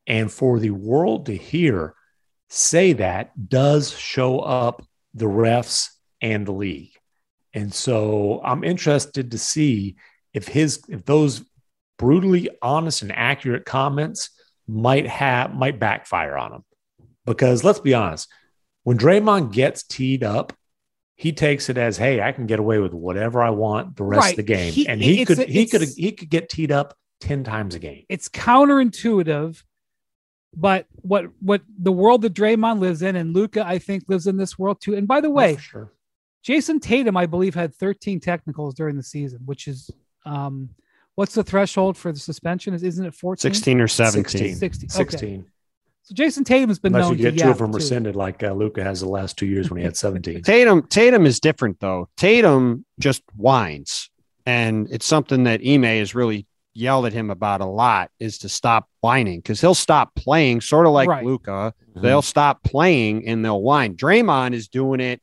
[0.07, 1.95] and for the world to hear
[2.49, 5.89] say that does show up the refs
[6.21, 6.91] and the league.
[7.53, 9.95] And so I'm interested to see
[10.33, 11.43] if his if those
[11.97, 14.29] brutally honest and accurate comments
[14.67, 16.63] might have might backfire on him.
[17.25, 18.27] Because let's be honest,
[18.83, 20.53] when Draymond gets teed up,
[21.15, 24.21] he takes it as, "Hey, I can get away with whatever I want the rest
[24.21, 24.31] right.
[24.31, 27.43] of the game," he, and he could he could he could get teed up ten
[27.43, 28.03] times a game.
[28.09, 29.63] It's counterintuitive
[30.55, 34.37] but what what the world that Draymond lives in and Luka, I think, lives in
[34.37, 34.95] this world too.
[34.95, 35.91] And by the way, oh, sure.
[36.43, 39.89] Jayson Tatum, I believe, had 13 technicals during the season, which is
[40.25, 40.69] um,
[41.15, 42.73] what's the threshold for the suspension?
[42.73, 43.41] Is isn't it 14?
[43.41, 44.23] 16 or 17?
[44.23, 44.55] 16.
[44.55, 44.89] 16.
[44.89, 45.39] 16.
[45.39, 45.43] Okay.
[46.03, 47.77] So Jayson Tatum has been Unless known you get two of them too.
[47.77, 50.41] rescinded, like uh, Luka has the last two years when he had 17.
[50.43, 52.09] Tatum Tatum is different though.
[52.15, 54.11] Tatum just whines,
[54.45, 58.49] and it's something that Ime is really yelled at him about a lot is to
[58.49, 61.25] stop whining because he'll stop playing, sort of like right.
[61.25, 61.73] Luka.
[61.89, 62.01] Mm-hmm.
[62.01, 63.95] They'll stop playing and they'll whine.
[63.95, 65.21] Draymond is doing it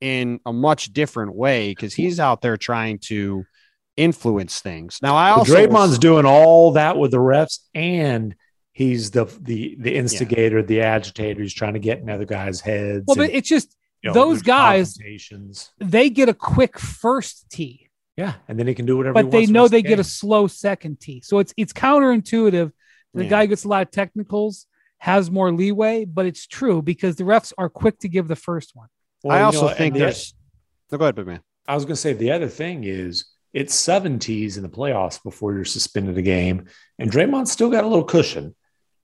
[0.00, 3.44] in a much different way because he's out there trying to
[3.96, 4.98] influence things.
[5.02, 8.34] Now, I also Draymond's was, doing all that with the refs, and
[8.72, 10.66] he's the the the instigator, yeah.
[10.66, 11.42] the agitator.
[11.42, 13.04] He's trying to get in other guys' heads.
[13.06, 14.98] Well, and, but it's just you know, those guys.
[15.78, 17.83] They get a quick first tee
[18.16, 19.14] yeah, and then he can do whatever.
[19.14, 22.70] But they know they get a slow second tee, so it's it's counterintuitive.
[23.14, 23.30] The yeah.
[23.30, 24.66] guy gets a lot of technicals,
[24.98, 28.74] has more leeway, but it's true because the refs are quick to give the first
[28.74, 28.88] one.
[29.22, 30.34] Well, I also know, think there's.
[30.90, 31.40] No, go ahead, big man.
[31.66, 35.22] I was going to say the other thing is it's seven tees in the playoffs
[35.22, 36.66] before you're suspended a game,
[36.98, 38.54] and Draymond's still got a little cushion,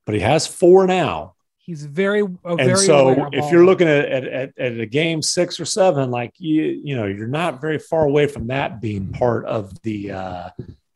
[0.06, 1.34] but he has four now.
[1.70, 5.64] He's very, and very so if you're looking at, at, at, a game six or
[5.64, 9.80] seven, like you, you know, you're not very far away from that being part of
[9.82, 10.50] the, uh,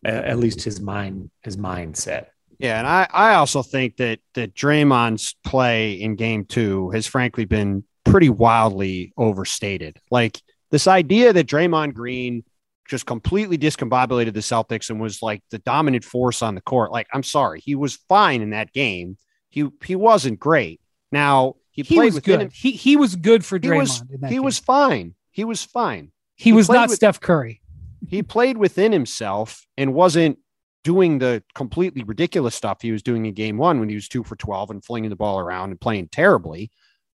[0.04, 2.26] at least his mind, his mindset.
[2.58, 7.44] Yeah, and I, I also think that that Draymond's play in game two has frankly
[7.44, 10.00] been pretty wildly overstated.
[10.10, 12.42] Like this idea that Draymond Green
[12.88, 16.90] just completely discombobulated the Celtics and was like the dominant force on the court.
[16.90, 19.18] Like, I'm sorry, he was fine in that game.
[19.54, 20.80] He he wasn't great.
[21.12, 22.40] Now he, he played was good.
[22.40, 22.50] Him.
[22.52, 24.08] He he was good for Draymond.
[24.10, 25.14] He was, he was fine.
[25.30, 26.10] He was fine.
[26.34, 27.62] He, he was not with, Steph Curry.
[28.08, 30.38] He played within himself and wasn't
[30.82, 34.24] doing the completely ridiculous stuff he was doing in game one when he was two
[34.24, 36.72] for 12 and flinging the ball around and playing terribly.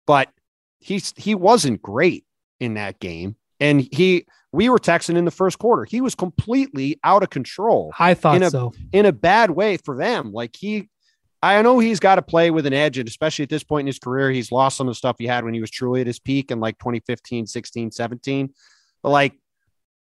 [0.07, 0.29] But
[0.79, 2.25] he's he wasn't great
[2.61, 3.35] in that game.
[3.59, 5.85] And he we were texting in the first quarter.
[5.85, 7.93] He was completely out of control.
[7.99, 8.73] I thought in a, so.
[8.93, 10.33] In a bad way for them.
[10.33, 10.89] Like he
[11.43, 13.87] I know he's got to play with an edge, and especially at this point in
[13.87, 16.07] his career, he's lost some of the stuff he had when he was truly at
[16.07, 18.55] his peak in like 2015, 16, 17.
[19.03, 19.35] But like,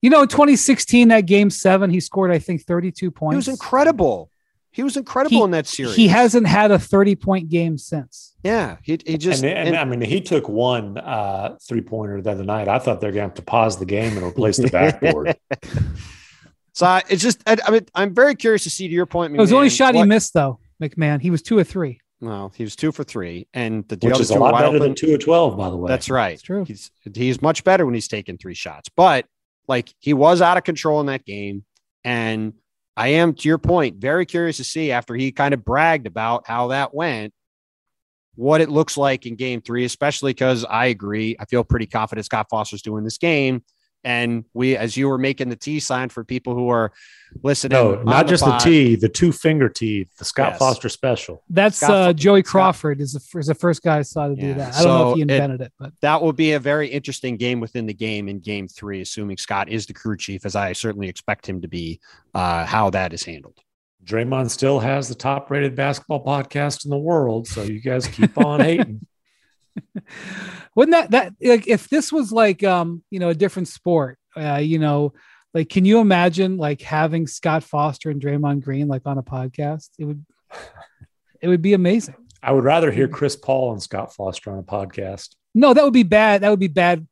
[0.02, 3.34] you know, in 2016, that game seven, he scored, I think, 32 points.
[3.34, 4.30] He was incredible.
[4.70, 5.96] He was incredible he, in that series.
[5.96, 8.36] He hasn't had a 30 point game since.
[8.44, 8.78] Yeah.
[8.84, 12.32] He, he just, and, and, and, I mean, he took one uh, three pointer the
[12.32, 12.68] other night.
[12.68, 15.38] I thought they're going to have to pause the game and replace the backboard.
[16.74, 19.34] so I, it's just, I, I, mean, I'm very curious to see to your point.
[19.34, 20.60] it was the only shot what, he missed, though.
[20.82, 21.22] MacMahon.
[21.22, 22.00] He was two or three.
[22.22, 24.80] Well, he was two for three, and the which is a lot better open.
[24.80, 25.90] than two or twelve, by the way.
[25.90, 26.34] That's right.
[26.34, 26.64] It's true.
[26.66, 29.26] He's he's much better when he's taking three shots, but
[29.68, 31.66] like he was out of control in that game,
[32.04, 32.54] and
[32.96, 36.48] I am to your point very curious to see after he kind of bragged about
[36.48, 37.34] how that went,
[38.36, 41.36] what it looks like in Game Three, especially because I agree.
[41.38, 43.64] I feel pretty confident Scott Foster's doing this game,
[44.06, 46.94] And we, as you were making the T sign for people who are
[47.42, 50.60] listening, No, on not just the T, the two finger T, the Scott Yes.
[50.60, 51.42] Foster special.
[51.50, 54.28] That's Scott uh, Fo- Joey Scott- Crawford is the, is the first guy I saw
[54.28, 54.76] to do that.
[54.76, 56.88] I don't know if So he it- invented it, but That will be a very
[56.88, 60.56] interesting game within the game in game three, assuming Scott is the crew chief, as
[60.56, 62.00] I certainly expect him to be,
[62.36, 63.58] uh, how that is handled.
[64.06, 67.48] Draymond still has the top rated basketball podcast in the world.
[67.48, 69.02] So you guys keep on hating.
[70.76, 74.56] wouldn't that that like if this was like um you know a different sport, uh,
[74.56, 75.14] you know,
[75.54, 79.90] like can you imagine like having Scott Foster and Draymond Green like on a podcast?
[80.00, 80.26] It would
[81.42, 82.16] it would be amazing.
[82.42, 85.36] I would rather hear Chris Paul and Scott Foster on a podcast.
[85.54, 86.42] No, that would be bad.
[86.42, 87.08] That would be bad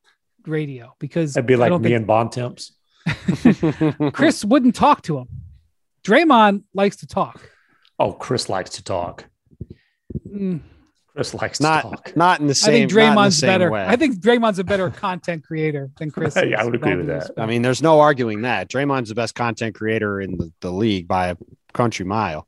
[0.45, 2.73] radio because That'd be like me think- and Bontemps.
[4.13, 5.27] Chris wouldn't talk to him.
[6.03, 7.49] Draymond likes to talk.
[7.99, 9.25] Oh, Chris likes to talk.
[10.27, 10.61] Mm,
[11.15, 12.15] Chris likes to not, talk.
[12.15, 12.73] not in the same.
[12.73, 13.69] I think not Draymond's same better.
[13.71, 13.85] way.
[13.85, 16.35] I think Draymond's a better content creator than Chris.
[16.43, 17.31] Yeah, is, I would agree with that.
[17.37, 21.07] I mean, there's no arguing that Draymond's the best content creator in the, the league
[21.07, 21.35] by a
[21.73, 22.47] country mile.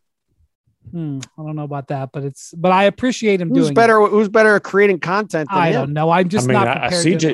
[0.92, 3.72] Hmm, I don't know about that, but it's but I appreciate him Who's doing.
[3.72, 3.76] it.
[3.76, 4.06] better?
[4.06, 5.74] Who's better at creating content than I him?
[5.74, 6.12] don't know.
[6.12, 7.04] I'm I just mean, not I, prepared.
[7.20, 7.34] to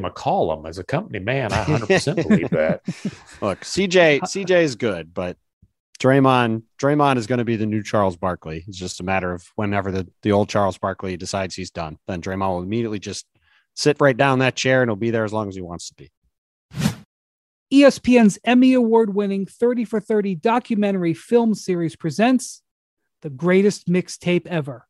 [0.00, 2.82] CJ McCollum as a company man, I 100% believe that.
[3.40, 5.38] Look, CJ CJ is good, but
[6.00, 8.64] Draymond Draymond is going to be the new Charles Barkley.
[8.66, 12.22] It's just a matter of whenever the, the old Charles Barkley decides he's done, then
[12.22, 13.26] Draymond will immediately just
[13.76, 15.94] sit right down that chair and he'll be there as long as he wants to
[15.94, 16.10] be.
[17.72, 22.62] ESPN's Emmy Award winning 30 for 30 documentary film series presents
[23.20, 24.86] The Greatest Mixtape Ever.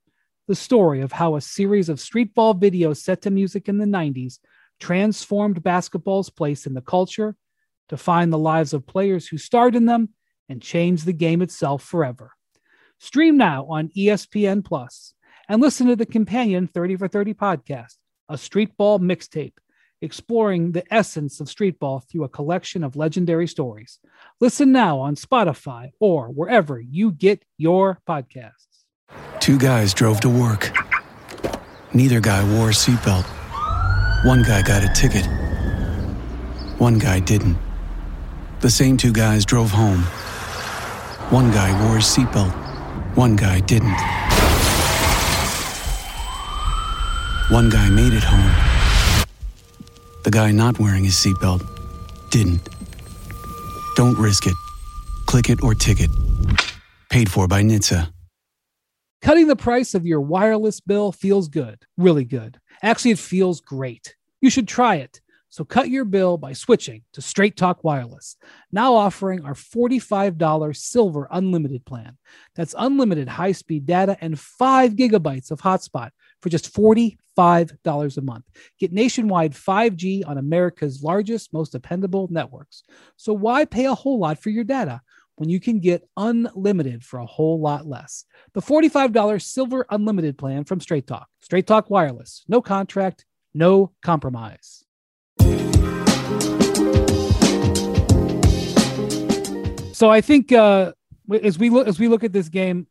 [0.46, 4.38] The story of how a series of streetball videos set to music in the 90s
[4.78, 7.36] transformed basketball's place in the culture,
[7.88, 10.08] defined the lives of players who starred in them,
[10.50, 12.32] and change the game itself forever.
[12.98, 15.14] Stream now on ESPN Plus
[15.48, 17.94] and listen to the companion 30 for 30 podcast,
[18.28, 19.54] a streetball mixtape
[20.02, 23.98] exploring the essence of streetball through a collection of legendary stories.
[24.40, 28.84] Listen now on Spotify or wherever you get your podcasts.
[29.40, 30.72] Two guys drove to work.
[31.92, 33.26] Neither guy wore a seatbelt.
[34.24, 35.26] One guy got a ticket.
[36.78, 37.58] One guy didn't.
[38.60, 40.04] The same two guys drove home.
[41.30, 42.50] One guy wore his seatbelt.
[43.14, 43.94] One guy didn't.
[47.50, 49.24] One guy made it home.
[50.24, 51.62] The guy not wearing his seatbelt
[52.30, 52.68] didn't.
[53.94, 54.54] Don't risk it.
[55.26, 56.10] Click it or ticket.
[57.10, 58.12] Paid for by NHTSA.
[59.22, 62.58] Cutting the price of your wireless bill feels good, really good.
[62.82, 64.16] Actually, it feels great.
[64.40, 65.20] You should try it.
[65.52, 68.36] So cut your bill by switching to Straight Talk Wireless,
[68.70, 72.16] now offering our $45 Silver Unlimited plan.
[72.54, 76.10] That's unlimited high speed data and 5 gigabytes of hotspot
[76.40, 78.44] for just $45 a month.
[78.78, 82.84] Get nationwide 5G on America's largest, most dependable networks.
[83.16, 85.00] So why pay a whole lot for your data
[85.34, 88.24] when you can get unlimited for a whole lot less?
[88.54, 91.26] The $45 Silver Unlimited plan from Straight Talk.
[91.40, 92.44] Straight Talk Wireless.
[92.46, 94.79] No contract, no compromise.
[100.00, 100.92] So I think uh,
[101.42, 102.86] as we look as we look at this game,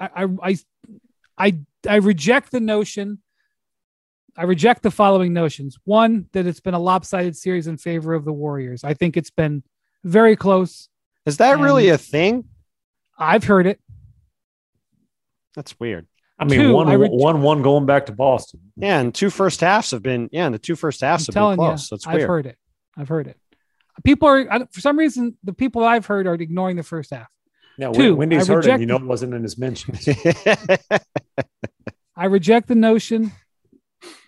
[0.00, 0.56] I I I
[1.36, 3.18] I, I reject the notion.
[4.34, 5.76] I reject the following notions.
[5.84, 8.82] One, that it's been a lopsided series in favor of the Warriors.
[8.82, 9.62] I think it's been
[10.04, 10.88] very close.
[11.26, 12.44] Is that really a thing?
[13.18, 13.78] I've heard it.
[15.54, 16.06] That's weird.
[16.38, 18.60] I mean, Two, one, I re- one, one going back to Boston.
[18.74, 21.34] Yeah, and two first halves have been yeah, and the two first halves I'm have
[21.34, 21.90] been telling you, close.
[21.90, 22.22] That's weird.
[22.22, 22.58] I've heard it.
[22.96, 23.36] I've heard it.
[24.04, 27.28] People are for some reason the people I've heard are ignoring the first half.
[27.78, 28.68] Now, Two, Windy's I heard it.
[28.68, 30.08] reject- You know, it wasn't in his mentions.
[32.16, 33.32] I reject the notion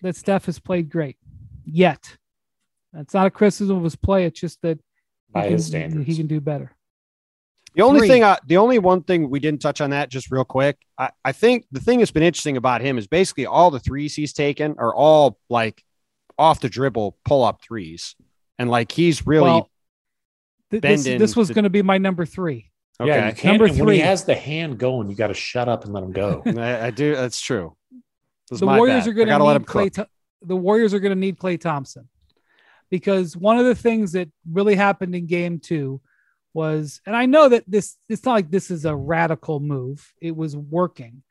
[0.02, 1.16] that Steph has played great
[1.64, 2.16] yet.
[2.92, 4.24] That's not a criticism of his play.
[4.26, 4.78] It's just that
[5.30, 6.06] By he, his can, standards.
[6.06, 6.72] he can do better.
[7.74, 8.08] The only Three.
[8.08, 10.76] thing, I, the only one thing we didn't touch on that just real quick.
[10.98, 14.14] I, I think the thing that's been interesting about him is basically all the threes
[14.14, 15.84] he's taken are all like
[16.36, 18.16] off the dribble pull up threes,
[18.60, 19.70] and like he's really well,
[20.70, 22.70] th- this, this was going to be my number three.
[23.00, 23.08] okay.
[23.08, 23.96] Yeah, Number and when three.
[23.96, 26.42] he has the hand going, you got to shut up and let him go.
[26.46, 27.16] I, I do.
[27.16, 27.74] That's true.
[28.50, 29.08] This is the Warriors bad.
[29.08, 29.94] are going to let him need Klay.
[29.94, 30.08] cook.
[30.42, 32.08] the Warriors are going to need Klay Thompson
[32.90, 36.02] because one of the things that really happened in Game Two
[36.52, 40.12] was, and I know that this it's not like this is a radical move.
[40.20, 41.22] It was working.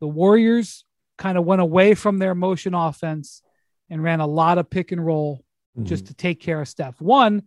[0.00, 0.84] The Warriors
[1.16, 3.42] kind of went away from their motion offense
[3.90, 5.44] and ran a lot of pick and roll
[5.82, 7.00] just to take care of Steph.
[7.00, 7.42] One,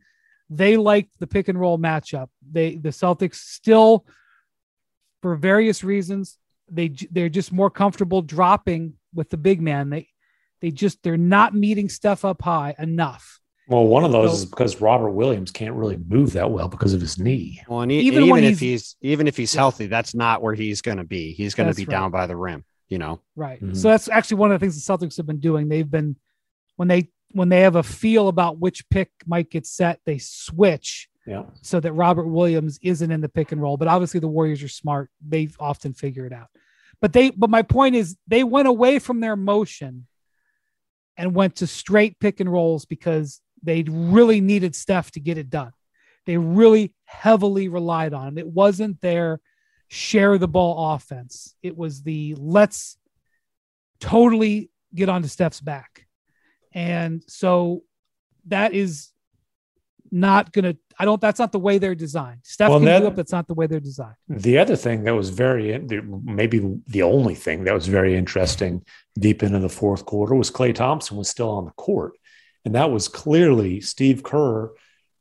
[0.50, 2.30] they liked the pick and roll matchup.
[2.52, 4.06] They the Celtics still,
[5.22, 6.38] for various reasons,
[6.70, 9.90] they they're just more comfortable dropping with the big man.
[9.90, 10.08] They
[10.62, 13.40] they just they're not meeting Steph up high enough.
[13.68, 16.94] Well, one of those So- is because Robert Williams can't really move that well because
[16.94, 17.62] of his knee.
[17.68, 19.62] Well, and e- Even even, when if he's- he's even if he's Yeah.
[19.62, 21.32] healthy, that's not where he's going to be.
[21.34, 21.92] He's going to be right.
[21.92, 22.66] down by the rim.
[22.90, 23.60] You know, Right.
[23.64, 23.76] Mhm.
[23.76, 25.68] So that's actually one of the things the Celtics have been doing.
[25.68, 26.16] They've been
[26.76, 31.10] when they when they have a feel about which pick might get set, they switch
[31.26, 31.44] Yeah.
[31.62, 33.78] so that Robert Williams isn't in the pick and roll.
[33.78, 35.10] But obviously the Warriors are smart.
[35.28, 36.48] They often figure it out.
[37.02, 40.08] But they but my point is they went away from their motion
[41.18, 45.50] and went to straight pick and rolls because they really needed Steph to get it
[45.50, 45.72] done.
[46.26, 48.42] They really heavily relied on it.
[48.42, 49.40] It wasn't their
[49.90, 51.56] share the ball offense.
[51.62, 52.98] It was the let's
[54.00, 56.08] totally get onto Steph's back.
[56.74, 57.84] And so
[58.48, 59.10] that is
[60.12, 62.40] not going to, I don't, that's not the way they're designed.
[62.44, 64.16] Steph Well, can that- do it, but not the way they're designed.
[64.30, 68.84] The other thing that was very, maybe the only thing that was very interesting
[69.18, 72.14] deep into the fourth quarter was Klay Thompson was still on the court.
[72.66, 74.72] And that was clearly Steve Kerr,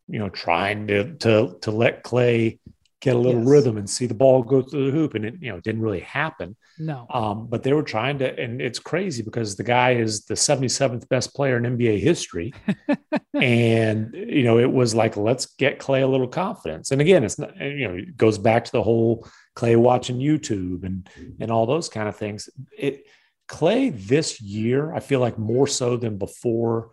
[0.09, 2.59] you know, trying to, to, to let Klay
[3.03, 3.51] get a little Yes.
[3.51, 5.15] rhythm and see the ball go through the hoop.
[5.15, 6.57] And it, you know, didn't really happen.
[6.79, 7.07] No.
[7.11, 11.09] Um, but they were trying to, and it's crazy because the guy is the 77th
[11.09, 12.55] best player in NBA history.
[13.35, 16.93] and, you know, it was like, let's get Klay a little confidence.
[16.93, 20.85] And again, it's not, you know, it goes back to the whole Klay watching YouTube
[20.85, 21.09] and,
[21.41, 22.49] and all those kind of things.
[22.79, 23.05] It,
[23.49, 26.93] Klay this year, I feel like more so than before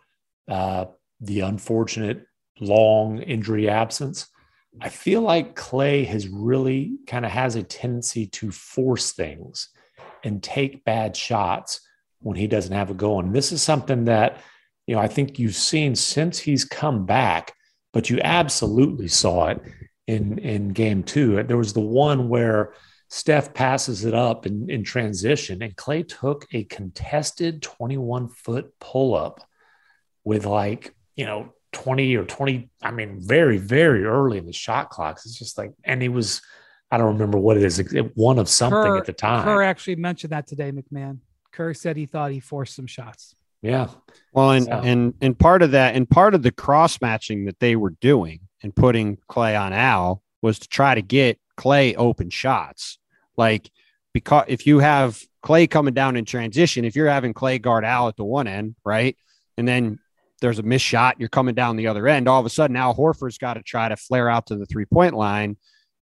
[0.50, 0.86] uh,
[1.22, 2.26] the unfortunate
[2.60, 4.28] long injury absence.
[4.82, 9.70] I feel like Klay has really kind of has a tendency to force things
[10.24, 11.82] and take bad shots
[12.20, 13.32] when he doesn't have it going.
[13.32, 14.42] This is something that,
[14.86, 17.54] you know, I think you've seen since he's come back,
[17.94, 19.62] but you absolutely saw it
[20.08, 21.42] in in game two.
[21.44, 22.74] There was the one where
[23.10, 29.16] Steph passes it up in, in transition, and Klay took a contested 21 foot pull
[29.16, 29.42] up
[30.24, 34.90] with like, you know, 20 or 20, I mean, very, very early in the shot
[34.90, 35.26] clocks.
[35.26, 36.42] It's just like, and he was,
[36.92, 39.44] I don't remember what it is, it- one of something Kerr- at the time.
[39.44, 41.20] Kerr actually mentioned that today, MacMahon.
[41.52, 43.36] Kerr said he thought he forced some shots.
[43.62, 43.88] Yeah.
[44.34, 47.60] well, and So- and and part of that, and part of the cross matching that
[47.60, 52.30] they were doing and putting Klay on Al was to try to get Klay open
[52.30, 53.00] shots.
[53.36, 53.70] Like
[54.14, 58.08] because if you have Klay coming down in transition, if you're having Klay guard Al
[58.08, 59.18] at the one end, right,
[59.58, 60.00] and then
[60.40, 62.28] there's a missed shot, you're coming down the other end.
[62.28, 64.86] All of a sudden, Al Horford's got to try to flare out to the three
[64.86, 65.58] point line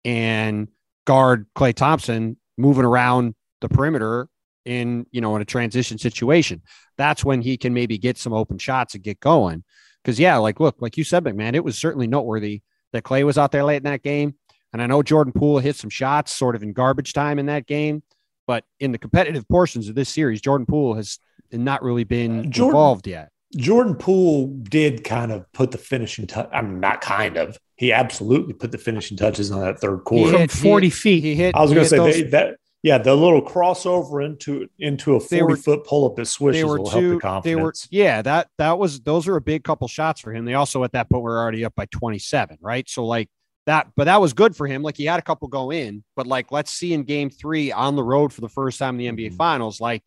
[0.05, 0.67] and
[1.05, 4.27] guard Klay Thompson moving around the perimeter
[4.65, 6.61] in you know in a transition situation.
[6.97, 9.63] That's when he can maybe get some open shots and get going.
[10.03, 13.37] Because yeah, like look, like you said, MacMahon, it was certainly noteworthy that Klay was
[13.37, 14.35] out there late in that game,
[14.71, 17.65] and I know Jordan Poole hit some shots sort of in garbage time in that
[17.65, 18.03] game.
[18.45, 21.17] But in the competitive portions of this series, Jordan Poole has
[21.51, 23.29] not really been Jordan- involved yet.
[23.55, 26.49] Jordan Poole did kind of put the finishing touch.
[26.53, 27.57] I mean, not kind of.
[27.75, 30.31] He absolutely put the finishing touches on that third He quarter.
[30.31, 31.23] From hit- 40 feet.
[31.23, 31.55] He hit.
[31.55, 32.55] I was going to say those- they, that.
[32.81, 36.59] Yeah, the little crossover into into a They were- forty foot pull up that swishes
[36.59, 37.19] they were will help two.
[37.21, 38.21] the They were yeah.
[38.21, 40.43] That that was those are a big couple shots for him.
[40.43, 42.89] They also at that point were already up by twenty seven, right?
[42.89, 43.29] So like
[43.67, 44.83] that, but that was good for him.
[44.83, 47.95] Like he had a couple go in, but like let's see in Game Three on
[47.95, 49.37] the road for the first time in the NBA Mhm.
[49.37, 50.03] Finals, like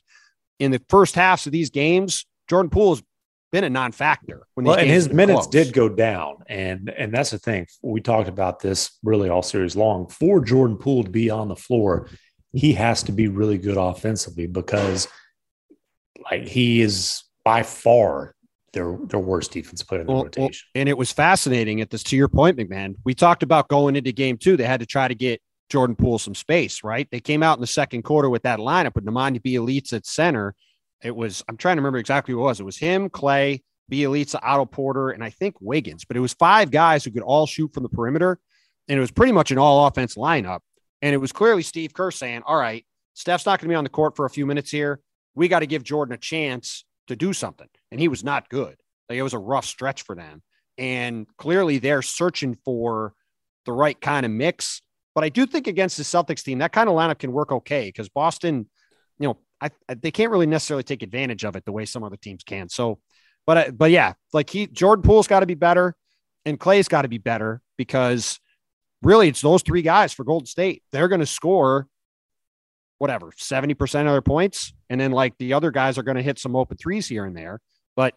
[0.58, 3.02] in the first halves of these games, Jordan Poole's
[3.56, 5.46] been a non-factor when well, and his minutes close.
[5.48, 7.66] did go down, and and that's the thing.
[7.82, 10.08] We talked about this really all series long.
[10.08, 12.10] For Jordan Poole to be on the floor,
[12.52, 15.08] he has to be really good offensively because,
[16.30, 18.34] like, he is by far
[18.74, 20.66] their their worst defense player in the Well, well, rotation.
[20.74, 22.96] and it was fascinating at this to your point, MacMahon.
[23.06, 24.58] We talked about going into game two.
[24.58, 25.40] They had to try to get
[25.70, 27.08] Jordan Poole some space, right?
[27.10, 30.54] They came out in the second quarter with that lineup with Nemanja Bjelica at center.
[31.02, 32.60] It was, I'm trying to remember exactly what it was.
[32.60, 36.70] It was him, Klay, Bjelica, Otto Porter, and I think Wiggins, but it was five
[36.70, 38.38] guys who could all shoot from the perimeter.
[38.88, 40.60] And it was pretty much an all offense lineup.
[41.02, 43.84] And it was clearly Steve Kerr saying, all right, Steph's not going to be on
[43.84, 45.00] the court for a few minutes here.
[45.34, 47.68] We got to give Jordan a chance to do something.
[47.90, 48.76] And he was not good.
[49.08, 50.42] Like it was a rough stretch for them.
[50.78, 53.14] And clearly they're searching for
[53.64, 54.82] the right kind of mix.
[55.14, 57.88] But I do think against the Celtics team, that kind of lineup can work okay
[57.88, 58.68] because Boston,
[59.18, 62.02] you know, I, I, they can't really necessarily take advantage of it the way some
[62.04, 62.68] other teams can.
[62.68, 62.98] So,
[63.46, 65.94] but I, but yeah, like he Jordan Poole's got to be better,
[66.44, 68.40] and Klay's got to be better because
[69.02, 70.82] really it's those three guys for Golden State.
[70.92, 71.86] They're going to score
[72.98, 76.38] whatever 70% of their points and then like the other guys are going to hit
[76.38, 77.60] some open threes here and there
[77.94, 78.14] but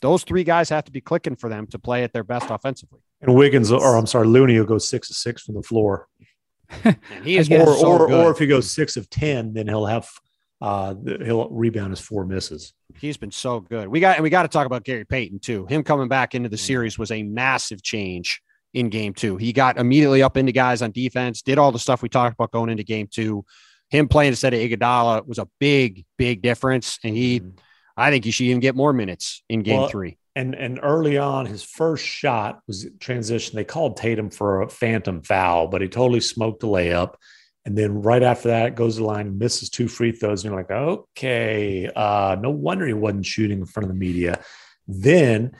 [0.00, 3.00] those three guys have to be clicking for them to play at their best offensively
[3.20, 6.08] And Wiggins, or I'm sorry, Looney will go six of six from the floor.
[6.84, 8.26] and he is Or, so or, good.
[8.26, 10.08] or if he goes six of 10, then he'll have
[10.60, 10.94] uh,
[11.24, 12.72] he'll rebound his four misses.
[12.98, 13.88] He's been so good.
[13.88, 15.66] We got and we got to talk about Gary Payton too.
[15.66, 18.40] Him coming back into the series was a massive change
[18.72, 19.36] in game two.
[19.36, 22.50] He got immediately up into guys on defense, did all the stuff we talked about
[22.50, 23.44] going into game two.
[23.90, 26.98] Him playing instead of Iguodala was a big, big difference.
[27.04, 27.50] And he, mm-hmm.
[27.96, 30.18] I think he should even get more minutes in game well, three.
[30.34, 33.54] And and early on, his first shot was transition.
[33.54, 37.14] They called Tatum for a phantom foul, but he totally smoked the layup.
[37.64, 40.44] And then right after that, goes to the line, misses two free throws.
[40.44, 44.40] And you're like, okay, uh, no wonder he wasn't shooting in front of the media.
[44.86, 45.52] Then,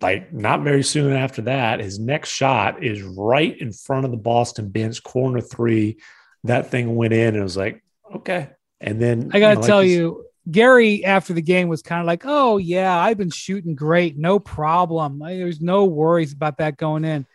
[0.00, 4.16] like not very soon after that, his next shot is right in front of the
[4.16, 5.98] Boston bench, corner three.
[6.44, 7.82] That thing went in, and it was like,
[8.14, 8.50] okay.
[8.80, 11.82] And then I got to you know, tell like you, Gary after the game was
[11.82, 15.18] kind of like, "Oh yeah, I've been shooting great, no problem.
[15.18, 17.26] There's no worries about that going in."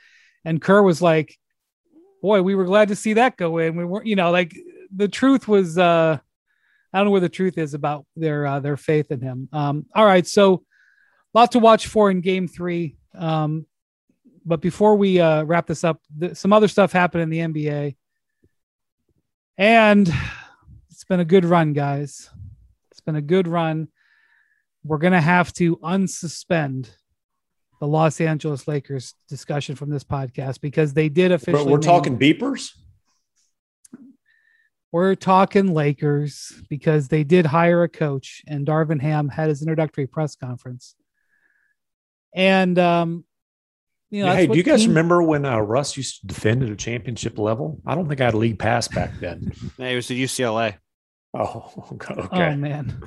[0.45, 1.37] And Kerr was like,
[2.21, 3.75] "Boy, we were glad to see that go in.
[3.75, 4.55] We weren't, you know, like
[4.95, 5.77] the truth was.
[5.77, 6.19] uh
[6.93, 9.49] I don't know where the truth is about their uh, their faith in him.
[9.51, 10.63] Um, all right, so
[11.33, 12.95] lot to watch for in Game Three.
[13.13, 13.65] Um,
[14.45, 17.95] but before we uh, wrap this up, th- some other stuff happened in the NBA,
[19.57, 20.13] and
[20.89, 22.29] it's been a good run, guys
[22.91, 23.89] It's been a good run.
[24.83, 26.89] We're going to have to unsuspend
[27.79, 31.63] the Los Angeles Lakers discussion from this podcast because they did officially.
[31.63, 32.71] But we're talking beepers.
[34.91, 40.07] We're talking Lakers because they did hire a coach, and Darvin Ham had his introductory
[40.07, 40.95] press conference.
[42.33, 43.25] And um,
[44.09, 44.91] you know, yeah, hey, do you guys team...
[44.91, 47.81] remember when uh, Russ used to defend at a championship level?
[47.85, 49.51] I don't think I had a league pass back then.
[49.77, 50.75] yeah, he was at UCLA.
[51.33, 52.15] Oh, okay.
[52.31, 53.01] Oh man.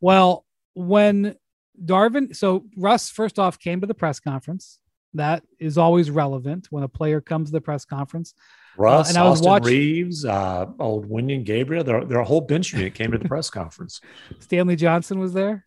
[0.00, 1.36] Well, when
[1.82, 4.78] Darvin, so Russ first off came to the press conference.
[5.14, 8.34] That is always relevant when a player comes to the press conference.
[8.76, 12.40] Russ, uh, and I was Austin watching, Reaves, uh, old Wenyen Gabriel, their, their whole
[12.40, 14.00] bench unit came to the press conference.
[14.40, 15.64] Stanley Johnson was there.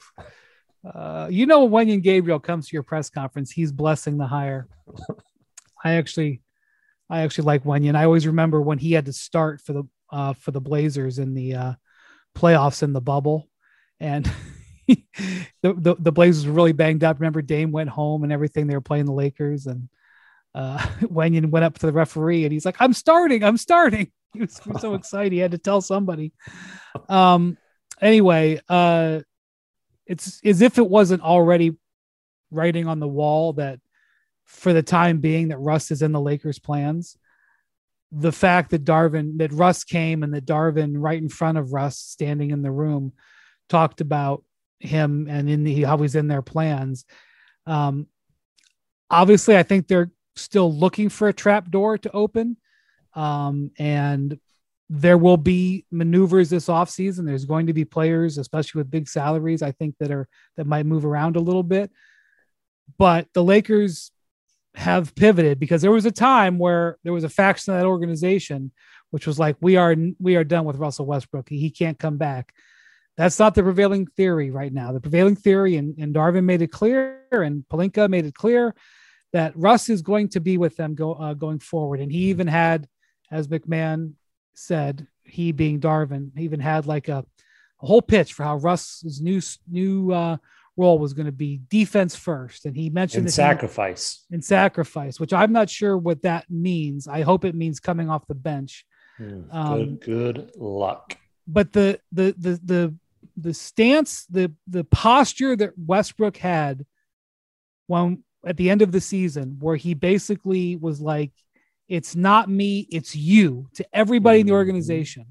[0.86, 4.68] Uh, you know, when Wenyen Gabriel comes to your press conference, he's blessing the hire.
[5.84, 6.42] I actually,
[7.10, 7.96] I actually like Wenyen.
[7.96, 11.34] I always remember when he had to start for the uh, for the Blazers in
[11.34, 11.74] the uh,
[12.36, 13.50] playoffs in the bubble,
[14.00, 14.30] and
[15.62, 17.20] the, the, the Blazers were really banged up.
[17.20, 18.68] Remember, Dame went home and everything.
[18.68, 19.90] They were playing the Lakers, and
[20.56, 24.60] uh, went up to the referee and he's like, "I'm starting, I'm starting." He was,
[24.60, 26.34] he was so excited he had to tell somebody.
[27.08, 27.58] Um.
[28.02, 29.22] Anyway, uh,
[30.06, 31.78] it's as if it wasn't already
[32.52, 33.80] writing on the wall that
[34.46, 37.18] for the time being that Russ is in the Lakers' plans
[38.12, 41.98] the fact that Darvin, that Russ came and that Darvin, right in front of Russ,
[41.98, 43.14] standing in the room,
[43.70, 44.44] talked about
[44.80, 47.06] him and in the, how he's in their plans.
[47.66, 48.08] Um,
[49.10, 52.58] obviously, I think they're still looking for a trap door to open.
[53.14, 54.40] Um, and
[54.90, 57.26] there will be maneuvers this offseason.
[57.26, 60.86] There's going to be players, especially with big salaries, I think that are that might
[60.86, 61.92] move around a little bit.
[62.98, 64.12] But the Lakers
[64.76, 68.72] have pivoted because there was a time where there was a faction of that organization
[69.12, 71.50] which was like we are we are done with Russell Westbrook.
[71.50, 72.54] He can't come back.
[73.18, 74.92] That's not the prevailing theory right now.
[74.92, 78.76] The prevailing theory, and, and Darvin made it clear, and Pelinka made it clear
[79.34, 82.00] that Russ is going to be with them go, uh, going forward.
[82.00, 82.88] And he even had,
[83.32, 84.14] as MacMahon
[84.54, 87.26] said, he being Darvin, he even had like a,
[87.82, 90.38] a whole pitch for how Russ's new new uh,
[90.78, 92.66] role was going to be defense first.
[92.66, 94.26] And he mentioned in sacrifice.
[94.32, 97.08] And sacrifice, which I'm not sure what that means.
[97.08, 98.86] I hope it means coming off the bench.
[99.20, 101.18] Mm, um, good, good luck.
[101.48, 102.96] But the the the the
[103.38, 106.86] the stance, the the posture that Westbrook had
[107.86, 111.32] when at the end of the season, where he basically was like,
[111.88, 114.58] "It's not me, it's you," to everybody in the mm-hmm.
[114.58, 115.28] organization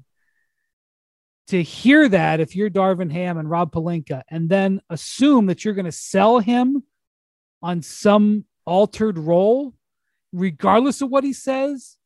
[1.47, 5.73] to hear that if you're Darvin Ham and Rob Pelinka, and then assume that you're
[5.73, 6.83] going to sell him
[7.61, 9.73] on some altered role,
[10.33, 11.97] regardless of what he says,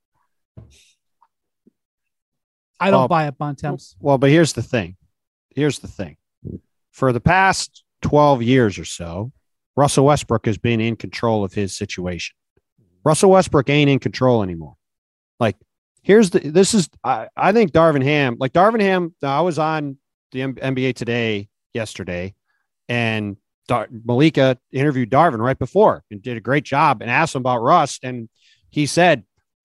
[2.79, 3.95] I don't well, buy it, Bontemps.
[3.99, 4.95] Well, but here's the thing.
[5.55, 6.17] Here's the thing.
[6.91, 9.31] For the past 12 years or so,
[9.75, 12.35] Russell Westbrook has been in control of his situation.
[13.03, 14.75] Russell Westbrook ain't in control anymore.
[15.39, 15.57] Like
[16.03, 19.97] here's the this is I, I think Darvin Ham like Darvin Ham I was on
[20.31, 22.35] the M- NBA today yesterday
[22.89, 23.37] and
[23.67, 27.61] Dar- Malika interviewed Darvin right before and did a great job and asked him about
[27.61, 28.29] Russ and
[28.69, 29.23] he said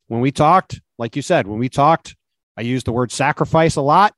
[0.08, 2.16] when we talked like you said when we talked
[2.56, 4.14] I used the word sacrifice a lot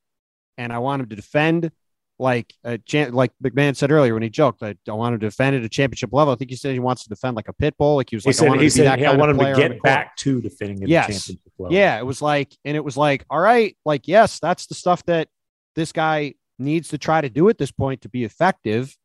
[0.58, 1.70] and I want him to defend
[2.18, 5.54] like a champ, like MacMahon said earlier when he joked, I, I want to defend
[5.54, 6.32] at a championship level.
[6.32, 7.96] I think he said he wants to defend like a pit bull.
[7.96, 9.38] Like he was he like, said, I want he to said, that I want him
[9.38, 11.06] to get back to defending at yes.
[11.06, 11.74] championship level.
[11.74, 15.04] Yeah, it was like, and it was like, all right, like yes, that's the stuff
[15.06, 15.28] that
[15.76, 18.96] this guy needs to try to do at this point to be effective.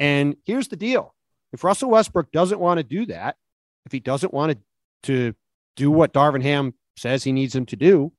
[0.00, 1.14] And here's the deal
[1.52, 3.36] if Russell Westbrook doesn't want to do that,
[3.86, 4.58] if he doesn't want to,
[5.04, 5.36] to
[5.76, 8.12] do what Darvin Ham says he needs him to do,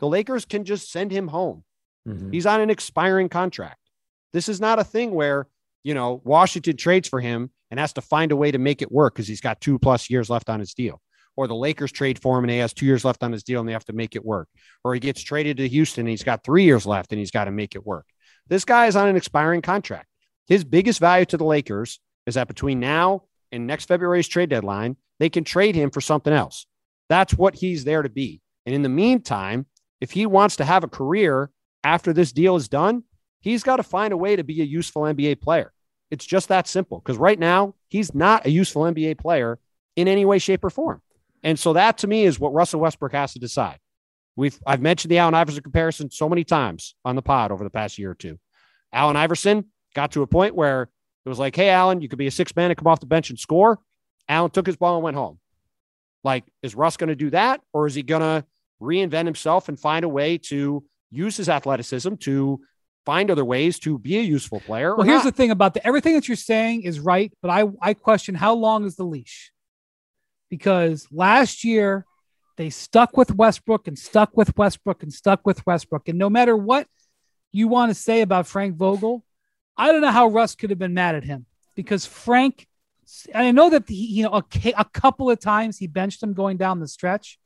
[0.00, 1.62] the Lakers can just send him home.
[2.06, 2.32] Mhm.
[2.32, 3.78] He's on an expiring contract.
[4.32, 5.46] This is not a thing where,
[5.82, 8.92] you know, Washington trades for him and has to find a way to make it
[8.92, 11.00] work because he's got two plus years left on his deal.
[11.36, 13.60] Or the Lakers trade for him and he has two years left on his deal
[13.60, 14.48] and they have to make it work.
[14.84, 17.44] Or he gets traded to Houston and he's got three years left and he's got
[17.44, 18.06] to make it work.
[18.48, 20.06] This guy is on an expiring contract.
[20.46, 24.96] His biggest value to the Lakers is that between now and next February's trade deadline,
[25.18, 26.66] they can trade him for something else.
[27.08, 28.40] That's what he's there to be.
[28.64, 29.66] And in the meantime,
[30.00, 31.50] if he wants to have a career
[31.86, 33.04] after this deal is done,
[33.38, 35.72] he's got to find a way to be a useful NBA player.
[36.10, 36.98] It's just that simple.
[36.98, 39.60] Because right now, he's not a useful NBA player
[39.94, 41.00] in any way, shape, or form.
[41.44, 43.78] And so that to me is what Russell Westbrook has to decide.
[44.34, 47.70] We've I've mentioned the Allen Iverson comparison so many times on the pod over the
[47.70, 48.38] past year or two.
[48.92, 50.90] Allen Iverson got to a point where
[51.24, 53.06] it was like, hey, Allen, you could be a six man and come off the
[53.06, 53.78] bench and score.
[54.28, 55.38] Allen took his ball and went home.
[56.24, 57.60] Like, is Russ going to do that?
[57.72, 58.44] Or is he going to
[58.82, 62.60] reinvent himself and find a way to use his athleticism to
[63.04, 64.94] find other ways to be a useful player?
[64.94, 65.32] Well, here's not?
[65.32, 68.54] the thing about the everything that you're saying is right, but I I question how
[68.54, 69.52] long is the leash?
[70.50, 72.04] Because last year
[72.56, 76.56] they stuck with Westbrook and stuck with Westbrook and stuck with Westbrook, and no matter
[76.56, 76.88] what
[77.52, 79.24] you want to say about Frank Vogel,
[79.76, 82.66] I don't know how Russ could have been mad at him because Frank.
[83.32, 86.56] I know that he, you know a, a couple of times he benched him going
[86.56, 87.38] down the stretch,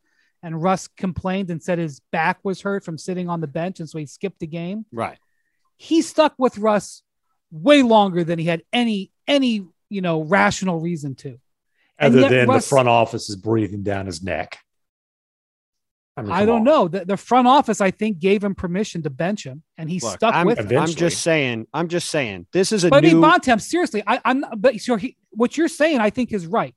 [0.42, 3.88] and Russ complained and said his back was hurt from sitting on the bench, and
[3.88, 5.18] so he skipped a game right.
[5.76, 7.02] he stuck with Russ
[7.50, 11.38] way longer than he had any any you know rational reason to.
[11.98, 14.58] And Other than Russ- the front office is breathing down his neck.
[16.16, 16.64] I, mean, I don't on.
[16.64, 16.88] know.
[16.88, 20.14] The, the front office, I think, gave him permission to bench him, and he Look,
[20.14, 21.66] stuck I'm, with I'm just saying.
[21.72, 22.46] I'm just saying.
[22.52, 23.20] This is a But I mean, new.
[23.22, 24.44] Bontemps, seriously, I, I'm.
[24.56, 26.74] But so he, what you're saying, I think, is right.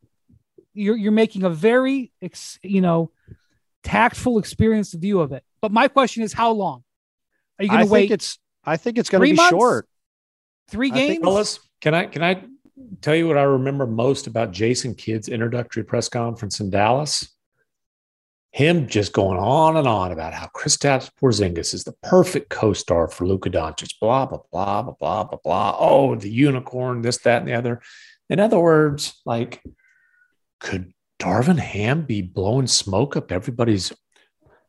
[0.74, 3.12] You're you're making a very, ex, you know,
[3.84, 5.44] tactful, experienced view of it.
[5.62, 6.84] But my question is, how long
[7.60, 8.12] are you going to wait?
[8.12, 8.40] it's.
[8.66, 9.50] I think it's going to be months?
[9.50, 9.88] short.
[10.70, 11.60] Three I think- games?
[11.82, 12.44] Can I can I
[13.02, 17.30] tell you what I remember most about Jason Kidd's introductory press conference in Dallas?
[18.52, 23.26] Him just going on and on about how Kristaps Porzingis is the perfect co-star for
[23.26, 23.96] Luka Doncic.
[24.00, 25.76] Blah blah blah blah blah blah blah.
[25.80, 27.82] Oh, the unicorn, this, that, and the other.
[28.30, 29.62] In other words, like,
[30.60, 30.94] could
[31.24, 33.94] Darvin Ham be blowing smoke up everybody's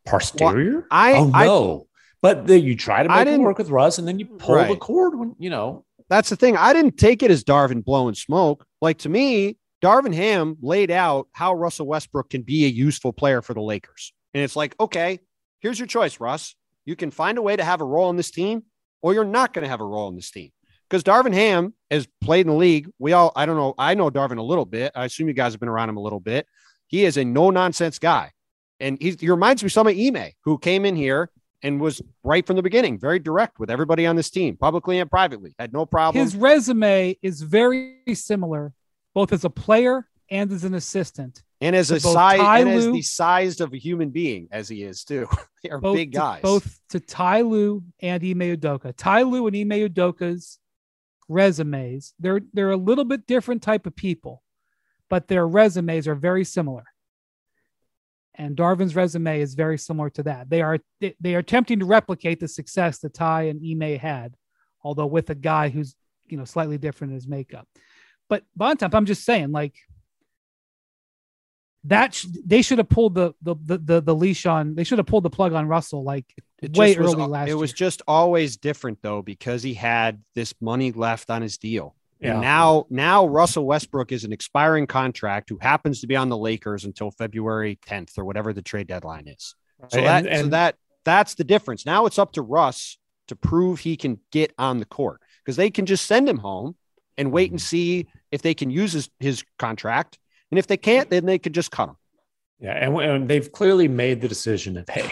[0.07, 0.87] posterior?
[0.91, 1.87] I- oh I- no.
[2.23, 4.77] but then you try to make it work with Russ, and then you pull the
[4.77, 6.57] cord when you know That's the thing.
[6.57, 8.67] I didn't take it as Darvin blowing smoke.
[8.81, 13.43] Like to me, Darvin Ham laid out how Russell Westbrook can be a useful player
[13.43, 14.13] for the Lakers.
[14.33, 15.21] And it's like, okay,
[15.61, 16.55] here's your choice, Russ.
[16.85, 18.65] You can find a way to have a role in this team,
[19.03, 20.51] or you're not going to have a role in this team.
[20.89, 22.89] Because Darvin Ham has played in the league.
[22.99, 24.93] We all, I don't know, I know Darvin a little bit.
[24.95, 26.47] I assume you guys have been around him a little bit.
[26.87, 28.33] He is a no nonsense guy.
[28.81, 31.31] And he's, he reminds me of some of Ime, who came in here
[31.63, 35.11] and was right from the beginning, very direct with everybody on this team, publicly and
[35.11, 35.55] privately.
[35.59, 36.23] Had no problem.
[36.23, 38.75] His resume is very similar,
[39.15, 41.43] both as a player and as an assistant.
[41.61, 44.83] and as a size Ty and as the sized of a human being as he
[44.83, 45.27] is too.
[45.63, 46.43] they are both big to- guys.
[46.43, 48.93] both to Ty Lue and Ime Udoka.
[48.97, 50.59] Ty Lue and Ime Udoka's
[51.29, 54.43] resumes, they're they're a little bit different type of people,
[55.09, 56.85] but their resumes are very similar.
[58.37, 60.51] And Darvin's resume is very similar to that.
[60.51, 64.35] They are they, are attempting to replicate the success that Ty and Ime had,
[64.83, 65.95] although with a guy who's
[66.27, 67.69] you know slightly different in his makeup.
[68.29, 69.75] But Bontemps, I'm just saying, like
[71.85, 74.75] that sh- they should have pulled the the, the the the leash on.
[74.75, 76.27] They should have pulled the plug on Russell like
[76.65, 80.55] It way just was- last It was just always different though because he had this
[80.61, 81.95] money left on his deal.
[82.21, 82.33] Yeah.
[82.33, 86.37] And now, now Russell Westbrook is an expiring contract who happens to be on the
[86.37, 89.55] Lakers until February 10th or whatever the trade deadline is.
[89.89, 91.85] So And- that, so that that's the difference.
[91.85, 92.99] Now it's up to Russ
[93.29, 96.77] to prove he can get on the court because they can just send him home
[97.17, 97.65] and wait and mm-hmm.
[97.65, 100.19] see if they can use his, his contract.
[100.51, 101.97] And if they can't, then they could just cut him.
[102.61, 105.11] Yeah, and, and they've clearly made the decision of hey,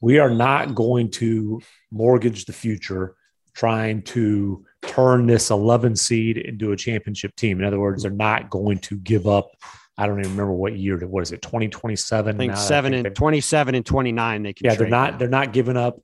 [0.00, 3.14] we are not going to mortgage the future
[3.54, 7.58] trying to turn this 11 seed into a championship team.
[7.58, 9.50] In other words, they're not going to give up.
[9.96, 10.96] I don't even remember what year.
[10.98, 11.42] What is it?
[11.42, 12.34] 2027.
[12.34, 14.42] I think Now, seven think and 27 and 29.
[14.44, 15.12] They can yeah, they're not.
[15.12, 15.18] now.
[15.18, 16.00] They're not giving up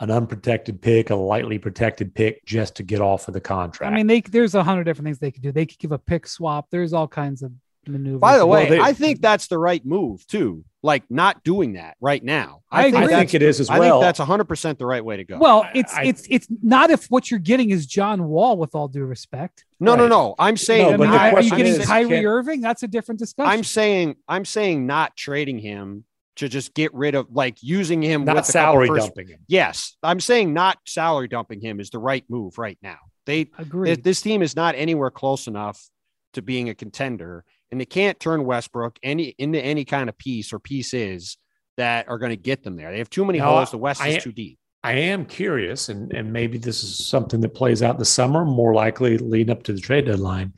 [0.00, 3.90] an unprotected pick, a lightly protected pick, just to get off of the contract.
[3.90, 5.52] I mean, they there's a hundred different things they could do.
[5.52, 6.66] They could give a pick swap.
[6.70, 7.52] There's all kinds of
[7.86, 8.18] maneuver.
[8.18, 10.64] By the way, Well, they- I think that's the right move too.
[10.82, 12.62] Like not doing that right now.
[12.70, 13.00] I I agree.
[13.00, 13.76] that's- think it is as well.
[13.76, 14.00] I well.
[14.00, 15.38] think that's 100% the right way to go.
[15.38, 18.56] well, it's I- it's it's not if what you're getting is John Wall.
[18.56, 20.08] With all due respect, no, no, right.
[20.08, 20.34] no.
[20.38, 22.26] I'm saying No, I but mean, the are- are you question getting is, Kyrie can-
[22.26, 22.60] Irving?
[22.62, 23.50] That's a different discussion.
[23.50, 26.04] I'm saying I'm saying not trading him
[26.36, 29.40] to just get rid of like using him not with salary first- dumping him.
[29.48, 32.96] Yes, I'm saying not salary dumping him is the right move right now.
[33.26, 33.88] They agree.
[33.88, 35.90] Th- This team is not anywhere close enough
[36.32, 40.52] to being a contender, and they can't turn Westbrook any into any kind of piece
[40.52, 41.38] or pieces
[41.76, 42.90] that are going to get them there.
[42.90, 43.70] They have too many No, holes.
[43.70, 44.58] The West I- is too deep.
[44.82, 48.46] I am curious, and, and maybe this is something that plays out in the summer,
[48.46, 50.54] more likely leading up to the trade deadline.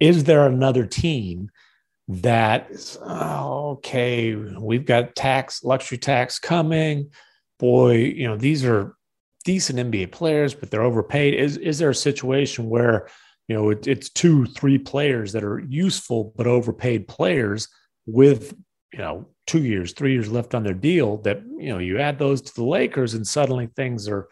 [0.00, 1.50] Is there another team
[2.08, 7.10] that, is, oh, okay, we've got tax, luxury tax coming?
[7.60, 8.96] Boy, you know, these are
[9.44, 11.34] decent NBA players, but they're overpaid.
[11.34, 13.06] Is, is there a situation where,
[13.48, 17.68] you know, it, it's two, three players that are useful but overpaid players
[18.06, 18.54] with,
[18.92, 22.18] you know, two years, three years left on their deal that, you know, you add
[22.18, 24.28] those to the Lakers and suddenly things are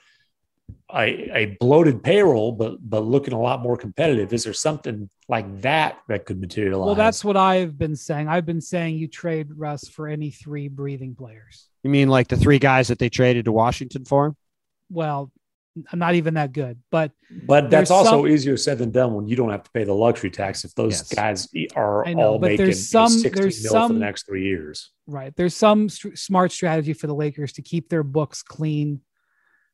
[0.95, 4.33] a, a bloated payroll, but but looking a lot more competitive.
[4.33, 6.87] Is there something like that that could materialize?
[6.87, 8.29] well, that's what I've been saying.
[8.29, 11.69] I've been saying you trade Russ for any three breathing players.
[11.83, 14.35] You mean like the three guys that they traded to Washington for?
[14.91, 15.31] Well,
[15.91, 17.13] I'm not even that good, but
[17.47, 19.95] but that's also some- easier said than done when you don't have to pay the
[19.95, 21.15] luxury tax if those Yes.
[21.15, 24.91] guys are know, all making there's some- 60 there's mil for the next three years.
[25.07, 29.01] right there's some st- smart strategy for the Lakers to keep their books clean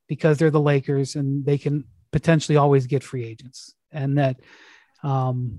[0.09, 4.38] because they're the Lakers and they can potentially always get free agents, and that
[5.03, 5.59] um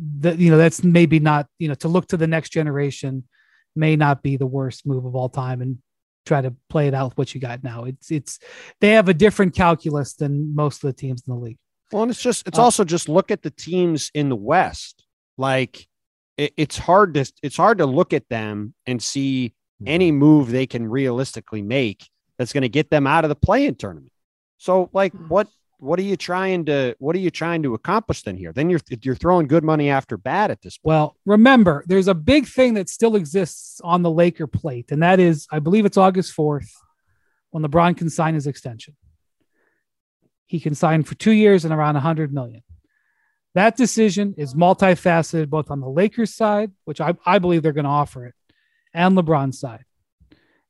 [0.00, 3.22] that you know that's maybe not you know to look to the next generation
[3.76, 5.78] may not be the worst move of all time and
[6.26, 7.84] try to play it out with what you got now.
[7.84, 8.38] It's it's
[8.80, 11.58] they have a different calculus than most of the teams in the league.
[11.92, 15.04] Well, and it's just it's Uh, also just look at the teams in the West.
[15.36, 15.86] Like
[16.36, 19.54] it, it's hard to it's hard to look at them and see
[19.86, 23.74] any move they can realistically make that's going to get them out of the play-in
[23.74, 24.12] tournament.
[24.58, 25.48] So, like, what
[25.80, 28.52] what are you trying to what are you trying to accomplish then here?
[28.52, 30.90] Then you're you're throwing good money after bad at this point.
[30.90, 35.18] Well, remember, there's a big thing that still exists on the Laker plate, and that
[35.18, 36.70] is, I believe it's August 4th
[37.50, 38.96] when LeBron can sign his extension.
[40.46, 42.62] He can sign for two years and around 100 million.
[43.54, 47.84] That decision is multifaceted, both on the Lakers side, which I, I believe they're going
[47.84, 48.34] to offer it,
[48.92, 49.84] and LeBron's side.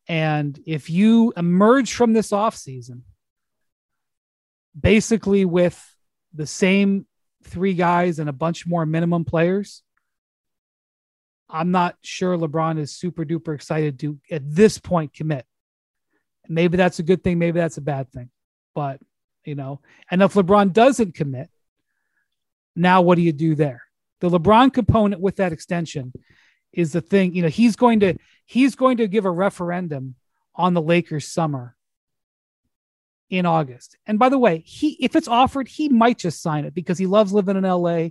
[0.08, 3.02] And if you emerge from this offseason
[4.78, 5.80] basically with
[6.34, 7.06] the same
[7.44, 9.82] three guys and a bunch more minimum players,
[11.48, 15.44] I'm not sure LeBron is super duper excited to at this point commit.
[16.48, 18.30] Maybe that's a good thing, maybe that's a bad thing.
[18.74, 19.00] But,
[19.44, 21.50] you know, and if LeBron doesn't commit,
[22.76, 23.82] now what do you do there?
[24.20, 26.12] The LeBron component with that extension
[26.72, 28.14] is the thing, you know, he's going to
[28.46, 30.14] he's going to give a referendum
[30.54, 31.76] on the Lakers summer
[33.30, 33.96] in August.
[34.06, 37.06] And by the way, he if it's offered, he might just sign it because he
[37.06, 38.08] loves living in LA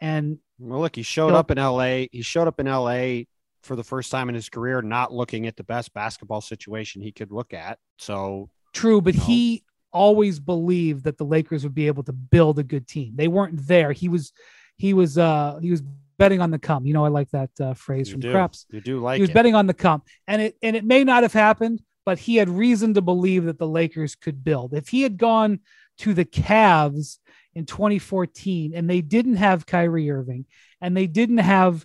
[0.00, 2.06] and Well, look, he showed up in LA.
[2.12, 3.22] He showed up in LA
[3.62, 7.12] for the first time in his career, not looking at the best basketball situation he
[7.12, 7.78] could look at.
[7.98, 9.22] So True, but No.
[9.24, 13.14] he always believed that the Lakers would be able to build a good team.
[13.16, 13.92] They weren't there.
[13.92, 14.32] He was
[14.76, 15.82] he was uh he was
[16.18, 16.84] betting on the come.
[16.86, 18.66] You know, I like that uh, phrase you from do, Craps.
[18.70, 19.34] you do like he was it.
[19.34, 20.02] betting on the come.
[20.26, 23.58] And it and it may not have happened, but he had reason to believe that
[23.58, 24.72] the Lakers could build.
[24.72, 25.60] If he had gone
[25.98, 27.18] to the Cavs
[27.54, 30.46] in 2014 and they didn't have Kyrie Irving
[30.80, 31.84] and they didn't have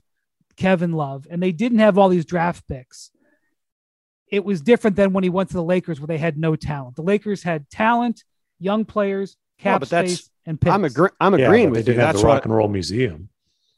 [0.58, 3.10] Kevin Love and they didn't have all these draft picks,
[4.28, 6.96] it was different than when he went to the Lakers where they had no talent.
[6.96, 8.24] The Lakers had talent,
[8.60, 10.74] young players, No, cap but that's- space, and picks.
[10.74, 11.98] I'm agree- I'm Yeah, agreeing but with they you.
[11.98, 13.30] did have That's the Rock and Roll Museum.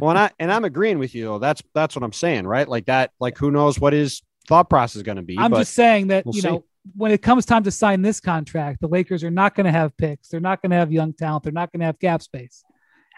[0.00, 1.38] well, and I and I'm agreeing with you.
[1.38, 2.68] That's that's what I'm saying, right?
[2.68, 3.10] Like that.
[3.20, 5.38] Like who knows what his thought process is going to be?
[5.38, 6.48] I'm but just saying that we'll you see.
[6.48, 6.64] know
[6.96, 9.96] when it comes time to sign this contract, the Lakers are not going to have
[9.96, 10.28] picks.
[10.28, 11.44] They're not going to have young talent.
[11.44, 12.62] They're not going to have cap space,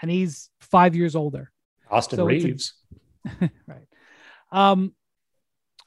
[0.02, 1.50] and he's five years older.
[1.90, 2.74] Austin So it's a- Reaves.
[3.66, 3.86] right.
[4.52, 4.94] Um,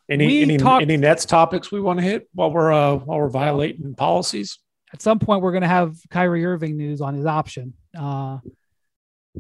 [0.10, 3.30] Any any talked- any Nets topics we want to hit while we're uh, while we're
[3.30, 4.60] violating policies?
[4.92, 7.74] at some point, we're going to have Kyrie Irving news on his option.
[7.96, 8.40] Uh,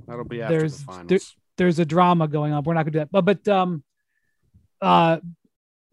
[0.07, 1.07] that'll be after the there's- finals.
[1.07, 1.19] there-
[1.57, 2.63] there's a drama going on.
[2.63, 3.83] We're not going to do that, but but um,
[4.81, 5.17] uh,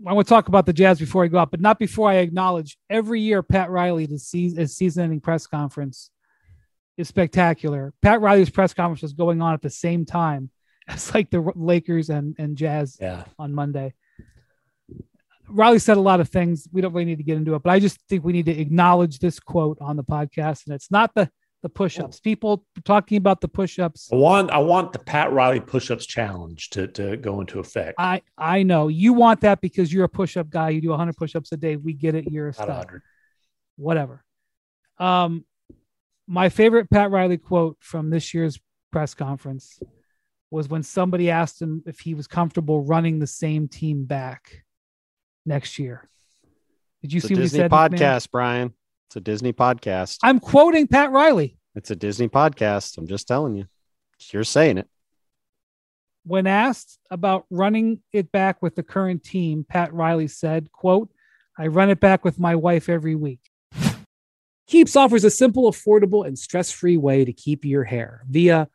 [0.07, 2.16] I want to talk about the Jazz before I go out, but not before I
[2.16, 6.11] acknowledge every year Pat Riley the season, season-ending press conference
[6.99, 7.94] is spectacular.
[8.03, 10.51] Pat Riley's press conference was going on at the same time
[10.88, 13.24] as like the Lakers and and Jazz Yeah.
[13.38, 13.94] on Monday.
[15.49, 16.66] Riley said a lot of things.
[16.72, 18.61] We don't really need to get into it, but I just think we need to
[18.61, 20.66] acknowledge this quote on the podcast.
[20.66, 21.30] And it's not the,
[21.67, 22.21] The push-ups.
[22.21, 24.11] People talking about the push-ups.
[24.12, 27.97] I want I want the Pat Riley push-ups challenge to, to go into effect.
[27.99, 30.69] I I know you want that because you're a push-up guy.
[30.69, 31.75] You do 100 push-ups a day.
[31.75, 32.31] We get it.
[32.31, 32.69] You're a stud.
[32.69, 33.03] 100.
[33.75, 34.25] Whatever.
[34.99, 35.45] Um,
[36.29, 38.61] my favorite Pat Riley quote from this year's
[38.93, 39.81] press conference
[40.53, 44.62] was when somebody asked him if he was comfortable running the same team back
[45.45, 46.09] next year.
[47.03, 47.71] Did you It's a see what he said?
[47.73, 48.73] Podcast, Brian.
[49.09, 50.19] It's a Disney podcast.
[50.25, 51.57] I'm quoting Pat Riley.
[51.77, 52.99] It's a Disney podcast.
[52.99, 53.67] I'm just telling you.
[54.33, 54.89] You're saying it.
[56.25, 61.09] When asked about running it back with the current team, Pat Riley said, quote,
[61.57, 63.41] I run it back with my wife every week.
[64.67, 68.69] Keeps offers a simple, affordable, and stress free way to keep your hair via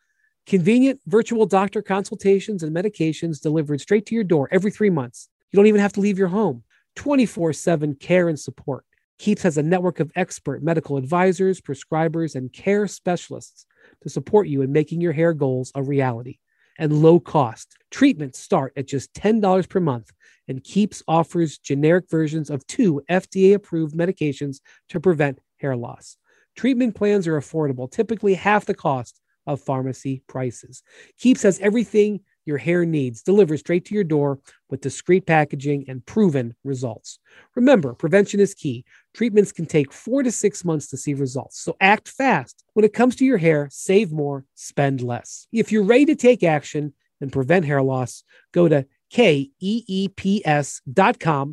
[0.48, 5.28] convenient virtual doctor consultations and medications delivered straight to your door every three months.
[5.52, 6.64] You don't even have to leave your home.
[6.96, 8.86] 24 7 care and support.
[9.22, 13.67] Keeps has a network of expert medical advisors, prescribers, and care specialists
[14.01, 16.39] to support you in making your hair goals a reality
[16.80, 17.78] and low cost.
[17.91, 20.09] Treatments start at just $10 per month,
[20.47, 24.59] and Keeps offers generic versions of two FDA approved medications
[24.89, 26.17] to prevent hair loss.
[26.55, 30.82] Treatment plans are affordable, typically half the cost of pharmacy prices.
[31.19, 36.05] Keeps has everything your hair needs delivered straight to your door with discreet packaging and
[36.05, 37.19] proven results.
[37.55, 38.84] Remember, prevention is key.
[39.14, 42.64] Treatments can take four to six months to see results, so act fast.
[42.74, 45.47] When it comes to your hair, save more, spend less.
[45.51, 49.84] If you're ready to take action and prevent hair loss, go to keeps.com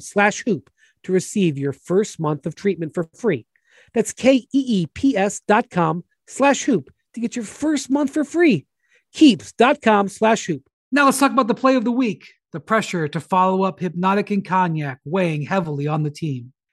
[0.01, 0.71] slash hoop
[1.03, 3.47] to receive your first month of treatment for free.
[3.95, 8.67] That's keeps.com slash hoop to get your first month for free.
[9.13, 10.69] Keeps.com slash hoop.
[10.93, 12.29] Now let's talk about the play of the week.
[12.53, 16.53] The pressure to follow up Hypnotic and Cognac weighing heavily on the team.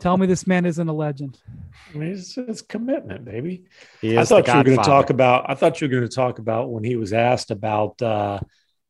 [0.00, 1.38] Tell me this man isn't a legend.
[1.94, 3.64] I mean, it's, it's commitment, baby.
[4.00, 5.44] He I is the thought you were going to talk about.
[5.48, 8.40] I thought you were going to talk about when he was asked about uh,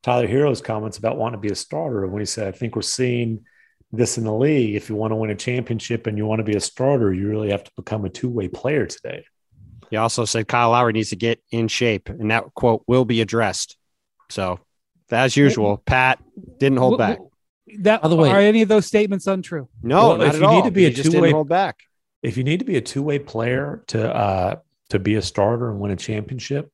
[0.03, 2.05] Tyler Herro's comments about wanting to be a starter.
[2.05, 3.45] And when he said, "I think we're seeing
[3.93, 4.77] this in the league.
[4.77, 7.29] If you want to win a championship and you want to be a starter, you
[7.29, 9.25] really have to become a two-way player today."
[9.91, 13.21] He also said Kyle Lowry needs to get in shape, and that quote will be
[13.21, 13.77] addressed.
[14.31, 14.61] So,
[15.11, 16.21] as usual, Pat
[16.59, 17.17] didn't hold W- back.
[17.19, 17.31] w-
[17.81, 19.69] That By the way- are any of those statements untrue?
[19.83, 20.62] No, Well, not if at you need all.
[20.65, 21.79] to be a just two-way- didn't hold back.
[22.23, 24.57] If you need to be a two-way player to uh,
[24.91, 26.71] to be a starter and win a championship,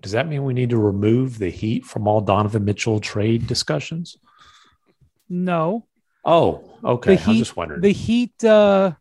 [0.00, 4.16] does that mean we need to remove the Heat from all Donovan Mitchell trade discussions?
[5.28, 5.86] No.
[6.24, 7.16] Oh, okay.
[7.16, 7.80] The I'm Heat, just wondering.
[7.80, 8.92] the Heat, uh,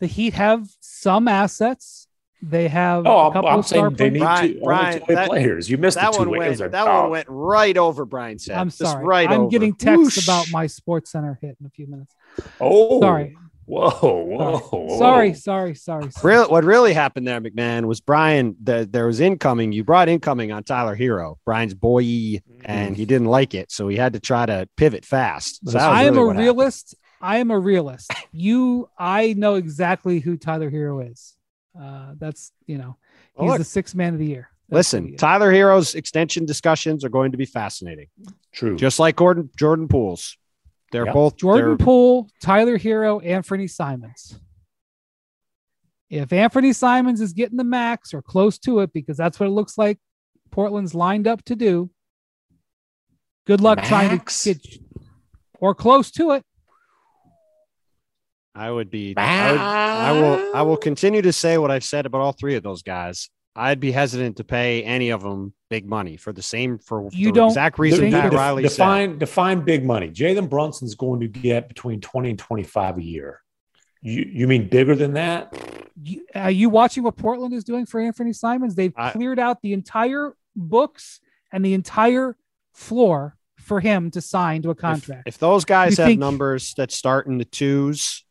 [0.00, 2.01] the Heat have some assets.
[2.44, 4.26] They have Oh, a I'm, couple I'm of star saying they need players.
[4.26, 5.70] Brian- two, Brian, only two-way that- players.
[5.70, 6.38] You missed That the one two-way.
[6.38, 6.58] went.
[6.72, 7.02] That oh.
[7.02, 8.58] one went right over Brian's head.
[8.58, 9.04] I'm Just sorry.
[9.04, 9.50] right I'm over.
[9.50, 10.24] getting texts Whoosh.
[10.26, 12.14] about my Sports Center hit in a few minutes.
[12.60, 13.36] Oh, Sorry.
[13.64, 14.68] Whoa, whoa, Sorry.
[14.72, 14.98] whoa.
[14.98, 16.10] Sorry, sorry, sorry.
[16.10, 16.34] sorry.
[16.34, 18.56] Real, what really happened there, MacMahon, was Brian.
[18.60, 19.70] The, there was incoming.
[19.70, 22.60] You brought incoming on Tyler Herro, Brian's boy, Mm-hmm.
[22.64, 25.60] and he didn't like it, so he had to try to pivot fast.
[25.64, 26.44] So that was I am really a what happened.
[26.58, 26.94] realist.
[27.20, 28.12] I am a realist.
[28.32, 31.36] You, I know exactly who Tyler Herro is.
[31.78, 32.96] Uh, that's you know,
[33.38, 34.48] he's look, the sixth man of the year.
[34.68, 35.16] That's who he Listen.
[35.16, 38.08] Tyler Herro's extension discussions are going to be fascinating,
[38.52, 38.76] True.
[38.76, 40.36] just like Gordon Jordan Poole's.
[40.92, 41.14] They're Yep.
[41.14, 44.38] both Jordan they're- Poole, Tyler Herro, and Anthony Simons.
[46.10, 49.52] If Anthony Simons is getting the max or close to it, because that's what it
[49.52, 49.98] looks like
[50.50, 51.90] Portland's lined up to do.
[53.46, 54.66] Good luck trying to get
[55.58, 56.44] or close to it.
[58.54, 59.14] I would be.
[59.16, 60.56] I, would, I will.
[60.56, 63.30] I will continue to say what I've said about all three of those guys.
[63.54, 67.26] I'd be hesitant to pay any of them big money for the same for You
[67.28, 68.68] the don't exact reason think- Pat Def- Riley said.
[68.70, 70.10] define define big money.
[70.10, 73.40] Jalen Brunson's going to get between twenty and twenty five a year.
[74.02, 75.54] You you mean bigger than that?
[76.02, 78.74] You, are you watching what Portland is doing for Anthony Simons?
[78.74, 81.20] They've I- cleared out the entire books
[81.52, 82.36] and the entire
[82.72, 85.22] floor for him to sign to a If, contract.
[85.26, 88.24] if those guys You have think- numbers that start in the twos,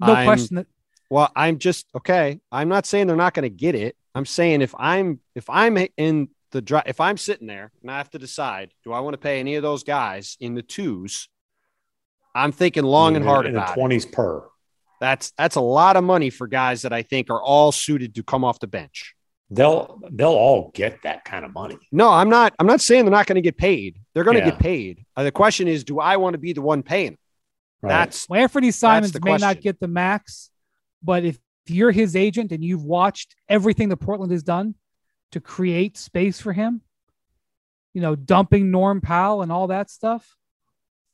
[0.00, 0.66] no I'm- question that
[1.10, 2.40] Well, I'm just okay.
[2.52, 3.96] I'm not saying they're not going to get it.
[4.14, 7.96] I'm saying if I'm if I'm in the drive, if I'm sitting there and I
[7.98, 11.28] have to decide, do I want to pay any of those guys in the twos?
[12.34, 13.74] I'm thinking long and hard in the about it.
[13.74, 14.44] twenties per.
[15.00, 18.22] That's that's a lot of money for guys that I think are all suited to
[18.22, 19.14] come off the bench.
[19.50, 21.78] They'll they'll all get that kind of money.
[21.90, 22.54] No, I'm not.
[22.58, 23.96] I'm not saying they're not going to get paid.
[24.12, 24.50] They're going to Yeah.
[24.50, 25.04] get paid.
[25.16, 27.12] Uh, the question is, do I want to be the one paying?
[27.12, 27.18] them?
[27.82, 27.90] Right?
[27.90, 30.50] That's Well, Anthony Simons the may not get the max,
[31.02, 34.74] but if you're his agent and you've watched everything that Portland has done
[35.32, 36.80] to create space for him,
[37.94, 40.34] you know, dumping Norm Powell and all that stuff.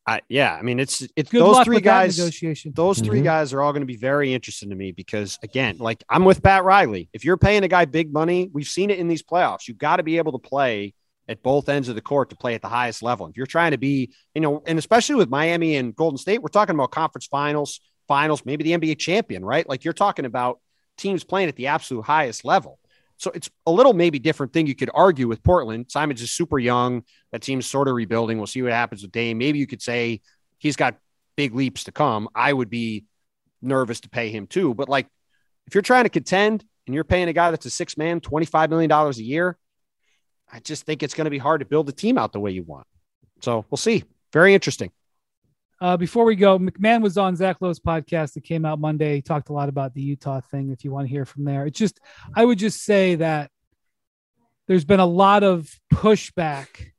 [0.07, 0.55] I, yeah.
[0.55, 2.17] I mean, it's it's Good those three guys.
[2.17, 2.73] that negotiation.
[2.77, 3.25] Those 3 Mhm.
[3.25, 6.43] guys are all going to be very interesting to me because, again, like I'm with
[6.43, 7.09] Pat Riley.
[7.15, 9.67] If you're paying a guy big money, we've seen it in these playoffs.
[9.67, 10.93] You've got to be able to play
[11.29, 13.27] at both ends of the court to play at the highest level.
[13.27, 16.49] If you're trying to be, you know, and especially with Miami and Golden State, we're
[16.49, 19.69] talking about conference finals, finals, maybe the NBA champion, right?
[19.69, 20.61] Like you're talking about
[20.99, 22.79] teams playing at the absolute highest level.
[23.17, 25.87] So it's a little maybe different thing you could argue with Portland.
[25.89, 27.05] Simons is super young.
[27.33, 28.39] That team's sort of rebuilding.
[28.39, 29.39] We'll see what happens with Dame.
[29.39, 30.21] Maybe you could say
[30.59, 30.99] he's got
[31.37, 32.29] big leaps to come.
[32.35, 33.07] I would be
[33.63, 34.75] nervous to pay him too.
[34.75, 35.07] But like
[35.67, 38.69] if you're trying to contend and you're paying a guy that's a six man, $25
[38.69, 39.57] million a year,
[40.55, 42.53] I just think it's going to be hard to build a team out the way
[42.53, 42.87] you want.
[43.43, 44.05] So we'll see.
[44.33, 44.93] Very interesting.
[45.81, 49.17] Uh, before we go, MacMahon was on Zach Lowe's podcast that came out Monday.
[49.17, 50.71] He talked a lot about the Utah thing.
[50.71, 51.99] If you want to hear from there, it's just
[52.37, 53.51] I would just say that
[54.69, 56.93] there's been a lot of pushback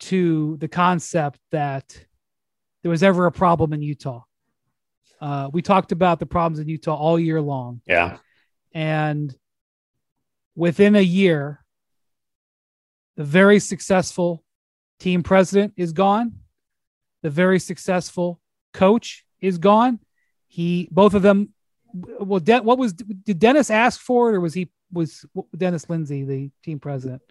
[0.00, 1.98] to the concept that
[2.82, 4.24] there was ever a problem in Utah.
[5.22, 8.18] Uh, we talked about the problems in Utah all year long, yeah.
[8.74, 9.34] and
[10.54, 11.64] within a year,
[13.18, 14.44] the very successful
[15.00, 16.34] team president is gone.
[17.22, 18.40] The very successful
[18.72, 19.98] coach is gone.
[20.46, 21.52] He, both of them.
[21.92, 25.24] Well, De- what was did Dennis ask for it, or was he was
[25.56, 27.22] Dennis Lindsay the team president?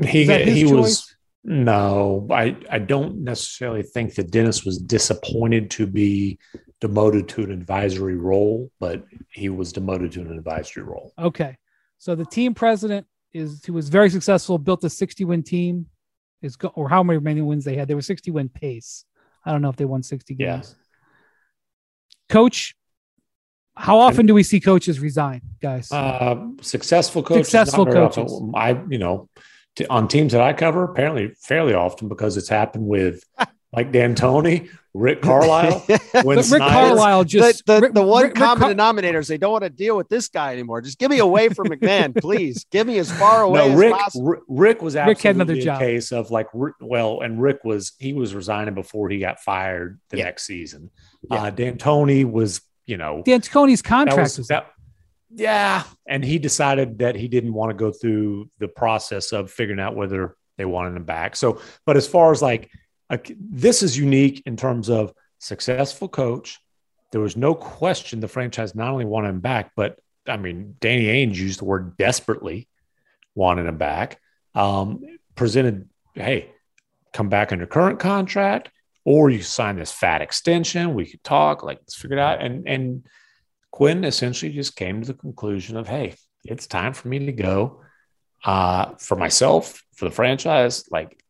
[0.00, 0.72] He he choice?
[0.72, 6.38] was no, I I don't necessarily think that Dennis was disappointed to be
[6.80, 11.12] demoted to an advisory role, but he was demoted to an advisory role.
[11.18, 11.58] Okay,
[11.98, 15.86] so the team president is who was very successful, built a 60 win team,
[16.40, 17.88] is go- or how many many wins they had.
[17.88, 19.04] They were 60 win pace.
[19.44, 20.74] I don't know if they won 60 games.
[20.74, 20.74] Yeah.
[22.28, 22.74] Coach,
[23.76, 25.90] how often do we see coaches resign, guys?
[25.92, 28.32] Uh, successful coaches, Successful coaches.
[28.32, 28.52] often.
[28.54, 29.28] I you know
[29.90, 33.24] on teams that I cover, apparently fairly often because it's happened with
[33.74, 36.64] Mike D'Antoni, Rick Carlisle, Win but Rick Snyder.
[36.72, 39.64] Carlisle just the, Rick- the one Rick- Rick common Car- denominator is they don't want
[39.64, 40.80] to deal with this guy anymore.
[40.80, 42.64] Just give me away from MacMahon, please.
[42.70, 43.92] Give me as far away No, as Rick.
[43.94, 44.26] possible.
[44.26, 45.80] Rick, Rick was Rick had another a job.
[45.80, 46.46] case of like,
[46.80, 50.24] well, and Rick was he was resigning before he got fired the Yeah.
[50.24, 50.90] next season.
[51.30, 51.42] Yeah.
[51.44, 54.66] Uh, D'Antoni was, you know, D'Antoni's that contract was was, that.
[55.36, 59.80] Yeah, and he decided that he didn't want to go through the process of figuring
[59.80, 61.34] out whether they wanted him back.
[61.34, 62.70] So, but as far as like,
[63.10, 66.58] a, this is unique in terms of successful coach.
[67.12, 71.06] There was no question the franchise not only wanted him back, but I mean, Danny
[71.06, 72.68] Ainge used the word desperately
[73.34, 74.20] wanted him back.
[74.54, 75.02] Um,
[75.34, 76.50] presented, hey,
[77.12, 78.70] come back under current contract,
[79.04, 80.94] or you sign this fat extension.
[80.94, 82.42] We could talk, like let's figure it out.
[82.42, 83.06] And and
[83.70, 87.80] Quinn essentially just came to the conclusion of, hey, it's time for me to go.
[88.44, 91.23] Uh, for myself, for the franchise, like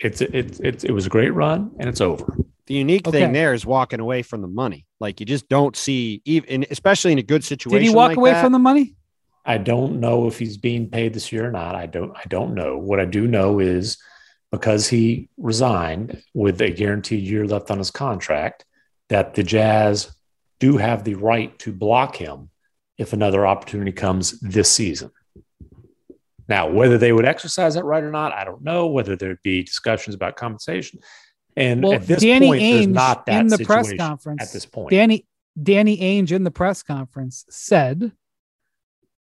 [0.00, 2.36] it's it's it's it was a great run and it's over.
[2.66, 3.20] The unique Okay.
[3.22, 4.86] thing there is walking away from the money.
[5.00, 7.82] Like you just don't see, even especially in a good situation.
[7.82, 8.42] Did he walk like away that.
[8.42, 8.94] from the money?
[9.44, 11.74] I don't know if he's being paid this year or not.
[11.74, 12.76] I don't I don't know.
[12.76, 13.96] What I do know is
[14.52, 18.64] because he resigned with a guaranteed year left on his contract,
[19.08, 20.14] that the Jazz
[20.60, 22.50] do have the right to block him
[22.98, 25.10] if another opportunity comes this season.
[26.48, 28.86] Now, whether they would exercise that right or not, I don't know.
[28.86, 31.00] Whether there'd be discussions about compensation.
[31.56, 34.52] And Well, at this Danny point, there's Ainge not that in the press conference at
[34.52, 34.90] this point.
[34.90, 35.26] Danny
[35.60, 38.12] Danny Ainge in the press conference said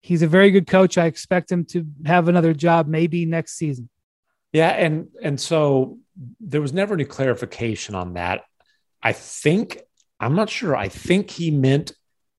[0.02, 0.98] he's a very good coach.
[0.98, 3.88] I expect him to have another job maybe next season.
[4.52, 5.98] Yeah, and and so
[6.40, 8.44] there was never any clarification on that.
[9.02, 9.80] I think
[10.20, 10.76] I'm not sure.
[10.76, 11.92] I think he meant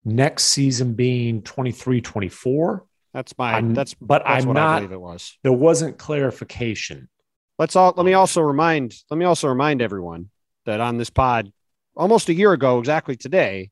[0.05, 2.85] next season being 23 24.
[3.17, 3.53] That's my.
[3.53, 5.39] I'm- that's but that's I'm what I believe it was.
[5.41, 7.09] There wasn't clarification.
[7.57, 7.91] Let's all.
[7.97, 8.93] Let me also remind.
[9.09, 10.29] Let me also remind everyone
[10.67, 11.51] that on this pod,
[11.95, 13.71] almost a year ago, exactly today,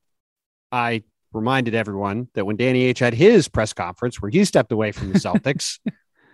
[0.72, 4.92] I reminded everyone that when Danny Ainge had his press conference where he stepped away
[4.92, 5.78] from the Celtics,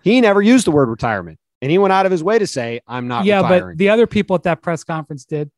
[0.02, 2.80] he never used the word retirement, and he went out of his way to say,
[2.88, 5.50] "I'm not yeah, retiring." but the other people at that press conference did.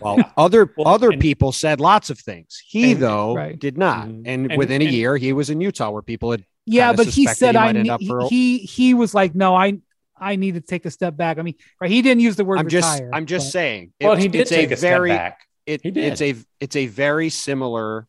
[0.00, 2.60] Well, other Well, other and- people said lots of things.
[2.66, 3.56] He and- though right.
[3.56, 4.22] did not, Mhm.
[4.26, 6.44] and, And- within a year, he was in Utah where people had.
[6.68, 9.34] Yeah, but he said he I might need, up for a- he he was like,
[9.34, 9.78] no, I
[10.16, 11.38] I need to take a step back.
[11.38, 11.90] I mean, right?
[11.90, 12.92] He didn't use the word I'm just.
[12.94, 13.10] retire.
[13.12, 13.92] I'm just but- saying.
[14.00, 15.38] Well, it's- he did it's take a, very, step back.
[15.66, 16.12] It, He did.
[16.12, 16.34] It's a.
[16.60, 18.06] It's a very similar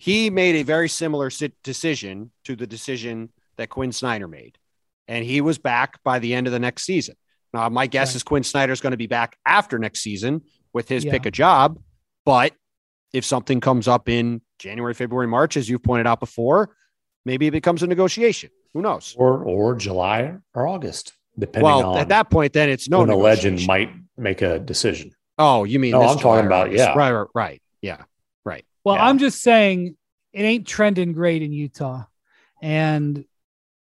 [0.00, 4.56] he made a very similar sit- decision to the decision that Quinn Snyder made,
[5.08, 7.16] and he was back by the end of the next season.
[7.52, 8.16] Now, my guess Right.
[8.16, 10.42] is Quinn Snyder's going to be back after next season
[10.72, 11.10] with his Yeah.
[11.12, 11.80] pick a job.
[12.24, 12.52] But
[13.12, 16.76] if something comes up in January, February, March, as you've pointed out before,
[17.28, 18.50] maybe it becomes a negotiation.
[18.74, 19.14] Who knows?
[19.16, 23.08] or or July or August, depending Well, on at that point, then it's no when
[23.08, 25.12] the legend might make a decision.
[25.38, 26.94] Oh, you mean No, this I'm talking July or about- yeah.
[26.94, 28.02] right, right, right, yeah,
[28.44, 28.64] right.
[28.84, 29.06] Well, Yeah.
[29.06, 29.96] I'm just saying
[30.32, 32.04] it ain't trending great in Utah.
[32.60, 33.24] And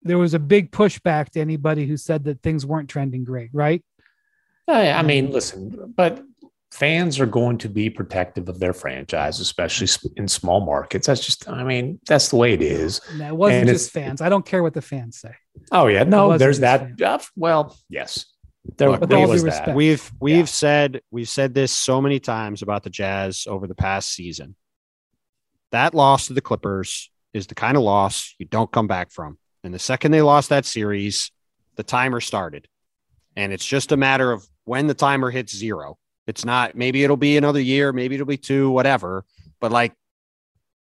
[0.03, 3.83] there was a big pushback to anybody who said that things weren't trending great, right?
[4.67, 6.21] I, I mean, listen, but
[6.71, 9.87] fans are going to be protective of their franchise, especially
[10.17, 11.07] in small markets.
[11.07, 12.99] That's just, I mean, that's the way it is.
[13.09, 14.21] And that wasn't And just fans.
[14.21, 15.33] I don't care what the fans say.
[15.71, 16.81] Oh yeah, no, there's that.
[16.81, 17.01] fans.
[17.01, 18.25] uh, well, yes,
[18.77, 19.73] there, Look, there was that.
[19.75, 20.45] We've we've Yeah.
[20.45, 24.55] said we've said this so many times about the Jazz over the past season.
[25.71, 29.37] That loss to the Clippers is the kind of loss you don't come back from.
[29.63, 31.31] And the second they lost that series,
[31.75, 32.67] the timer started.
[33.35, 35.97] And it's just a matter of when the timer hits zero.
[36.27, 39.25] It's not maybe it'll be another year, maybe it'll be two, whatever.
[39.59, 39.93] But like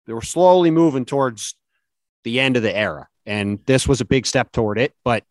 [0.08, 1.56] they were slowly moving towards
[2.24, 3.08] the end of the era.
[3.26, 5.24] And this was a big step toward it, but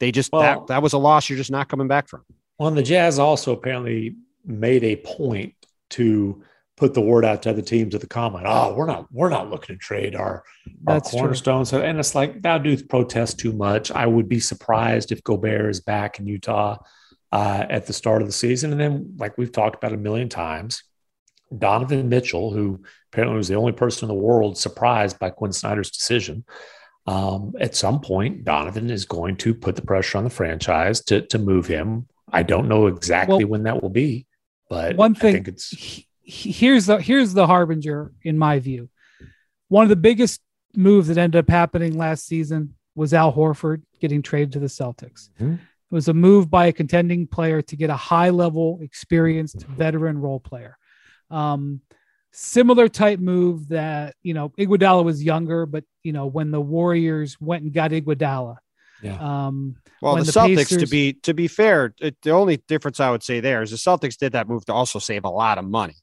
[0.00, 2.24] they just Well- that that was a loss you're just not coming back from.
[2.58, 5.54] Well, and the Jazz also apparently made a point
[5.90, 6.42] to
[6.76, 8.44] put the word out to other teams at the comment.
[8.48, 10.42] Oh, we're not we're not looking to trade our,
[10.86, 11.20] our That's true.
[11.20, 11.72] cornerstones.
[11.72, 13.90] And it's like that dude protest too much.
[13.90, 16.78] I would be surprised if Gobert is back in Utah
[17.32, 18.70] uh, at the start of the season.
[18.72, 20.84] And then, like we've talked about a million times,
[21.56, 25.90] Donovan Mitchell, who apparently was the only person in the world surprised by Quin Snyder's
[25.90, 26.44] decision.
[27.06, 31.22] Um, at some point, Donovan is going to put the pressure on the franchise to
[31.22, 32.06] to move him.
[32.32, 34.26] I don't know exactly Well, when that will be,
[34.70, 38.88] but one I thing- think it's here's the here's the harbinger in my view.
[39.68, 40.40] One of the biggest
[40.76, 45.28] moves that ended up happening last season was Al Horford getting traded to the Celtics.
[45.40, 45.58] Mhm.
[45.92, 50.18] It was a move by a contending player to get a high level, experienced veteran
[50.18, 50.78] role player.
[51.30, 51.82] Um,
[52.30, 57.38] similar type move that you know Iguodala was younger, but you know when the Warriors
[57.38, 58.56] went and got Iguodala.
[59.02, 59.18] Yeah.
[59.18, 63.10] Um, Well, the, the Celtics, to be to be fair, it, the only difference I
[63.10, 65.66] would say there is the Celtics did that move to also save a lot of
[65.66, 65.96] money.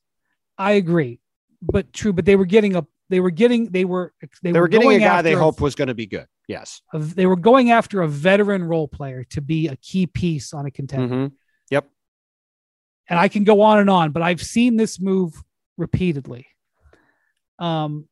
[0.56, 1.20] I agree,
[1.64, 2.14] but true.
[2.14, 4.14] But they were getting a they were getting they were
[4.44, 6.28] they, They were getting a guy they hoped was going to be good.
[6.50, 6.82] Yes.
[6.94, 10.72] they were going after a veteran role player to be a key piece on a
[10.72, 11.16] contender.
[11.16, 11.32] Mhm.
[11.70, 11.88] Yep.
[13.08, 15.44] And I can go on and on, but I've seen this move
[15.78, 16.48] repeatedly.
[17.60, 18.10] Um,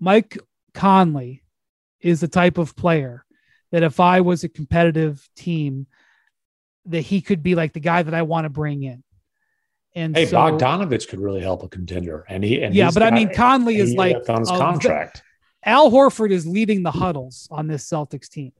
[0.00, 0.36] Mike
[0.74, 1.44] Conley
[2.00, 3.24] is the type of player
[3.70, 5.86] that if I was a competitive team,
[6.86, 9.04] that he could be like the guy that I want to bring in.
[9.94, 13.02] And hey, so, Bogdanovich could really help a contender, and he and yeah, he's but
[13.04, 15.22] I mean, Conley is like left on his a contract.
[15.64, 18.52] Al Horford is leading the huddles on this Celtics team.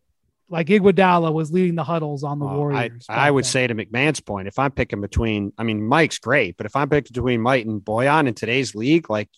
[0.49, 3.07] Like Iguodala was leading the huddles on the Oh, I, Warriors.
[3.09, 3.51] I back would then.
[3.51, 6.89] say to MacMahon's point, if I'm picking between, I mean, Mike's great, but if I'm
[6.89, 9.29] picking between Mike and Bojan in today's league, like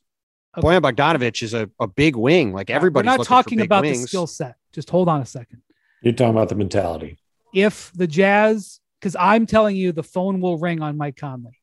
[0.56, 0.66] Okay.
[0.66, 2.52] Bojan Bogdanovich is a, a big wing.
[2.52, 4.02] Like everybody's We're not looking talking for big about wings.
[4.02, 4.56] the skill set.
[4.72, 5.62] Just hold on a second.
[6.02, 7.16] You're talking about the mentality.
[7.54, 11.58] If the Jazz, because I'm telling you, the phone will ring on Mike Conley.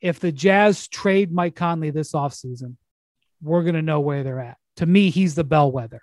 [0.00, 2.76] If the Jazz trade Mike Conley this offseason,
[3.42, 4.56] we're going to know where they're at.
[4.76, 6.00] To me, he's the bellwether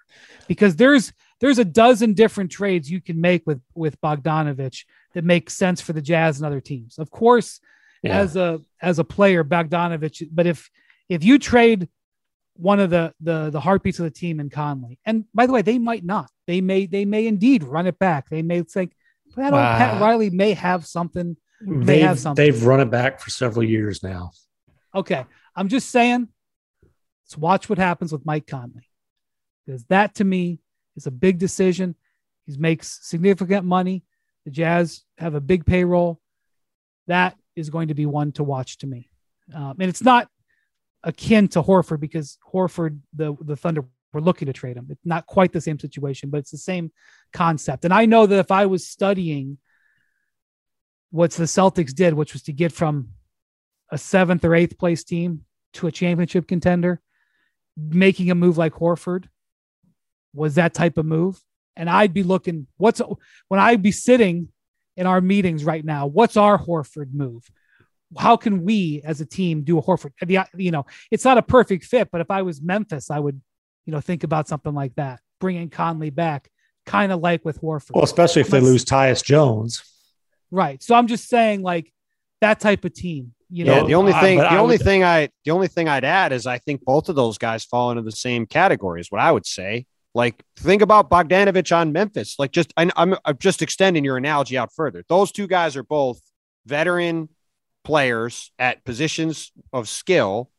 [0.48, 1.12] because there's
[1.42, 4.86] there's a dozen different trades you can make with with Bogdanovich
[5.16, 7.00] that make sense for the Jazz and other teams.
[7.00, 7.60] Of course,
[8.04, 8.20] Yeah.
[8.20, 10.28] as a as a player, Bogdanovich.
[10.32, 10.70] But if
[11.10, 11.90] if you trade
[12.54, 15.64] one of the the the heartbeats of the team in Conley, and by the way,
[15.64, 16.30] they might not.
[16.46, 18.30] They may they may indeed run it back.
[18.30, 18.94] They may think
[19.36, 20.02] Pat, Pat Wow.
[20.02, 21.38] Riley may have something.
[21.62, 22.44] They have something.
[22.46, 24.32] they've run it back for several years now.
[24.94, 25.26] Okay,
[25.56, 26.28] I'm just saying.
[27.30, 28.90] Let's watch what happens with Mike Conley,
[29.64, 30.62] because that to me
[30.96, 31.94] is a big decision.
[32.48, 34.04] He makes significant money.
[34.46, 36.20] The Jazz have a big payroll.
[37.06, 39.12] That is going to be one to watch to me,
[39.54, 40.28] um, and it's not
[41.04, 44.88] akin to Horford because Horford, the the Thunder were looking to trade him.
[44.90, 46.92] It's not quite the same situation, but it's the same
[47.32, 47.86] concept.
[47.86, 49.60] And I know that if I was studying
[51.12, 53.10] what the Celtics did, which was to get from
[53.92, 57.02] a seventh or eighth place team to a championship contender,
[57.90, 59.26] making a move like Horford
[60.34, 61.42] was that type of move.
[61.76, 63.02] And I'd be looking, what's
[63.48, 64.50] when I'd be sitting
[64.98, 67.50] in our meetings right now, what's our Horford move?
[68.18, 70.12] How can we as a team do a Horford?
[70.58, 73.40] You know, it's not a perfect fit, but if I was Memphis, I would,
[73.86, 76.50] you know, think about something like that, bringing Conley back,
[76.86, 77.92] kind of like with Horford.
[77.94, 79.84] Well, especially if they lose Tyus Jones.
[80.52, 80.82] Right.
[80.84, 81.94] So I'm just saying, like
[82.42, 83.34] that type of team.
[83.52, 85.68] You Yeah, know, the only thing, but the I only would- thing I, the only
[85.68, 89.02] thing I'd add is I think both of those guys fall into the same category.
[89.02, 89.86] Is what I would say.
[90.16, 92.36] Like, think about Bogdanovich on Memphis.
[92.40, 95.04] Like, just I, I'm, I'm just extending your analogy out further.
[95.08, 96.20] Those two guys are both
[96.66, 97.30] veteran
[97.84, 100.50] players at positions of skill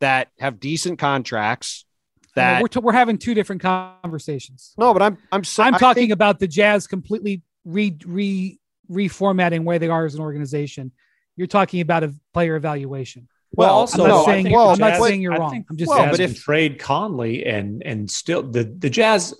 [0.00, 1.84] that have decent contracts.
[2.22, 4.74] I That we're, t- we're having two different conversations.
[4.78, 8.58] no, but I'm, I'm, sa- I'm talking think- about the Jazz completely re re
[8.90, 10.92] reformatting where they are as an organization.
[11.36, 13.28] You're talking about a player evaluation.
[13.52, 15.50] Well, Well, also, I'm not I saying well, I'm not Jazz- saying you're I wrong.
[15.50, 16.10] think I'm just well, saying.
[16.10, 19.34] but if- trade Conley and and still the the Jazz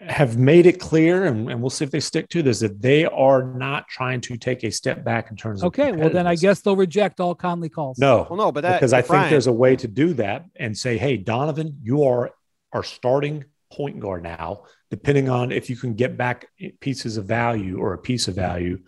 [0.00, 3.04] have made it clear, and, and we'll see if they stick to this, that they
[3.04, 6.36] are not trying to take a step back in terms of okay, well then I
[6.36, 7.98] guess they'll reject all Conley calls.
[7.98, 10.76] no, Well, no, but that because I think there's a way to do that and
[10.76, 12.30] say, hey, Donovan, you are
[12.72, 16.46] our starting point guard now, depending on if you can get back
[16.80, 18.78] pieces of value or a piece of value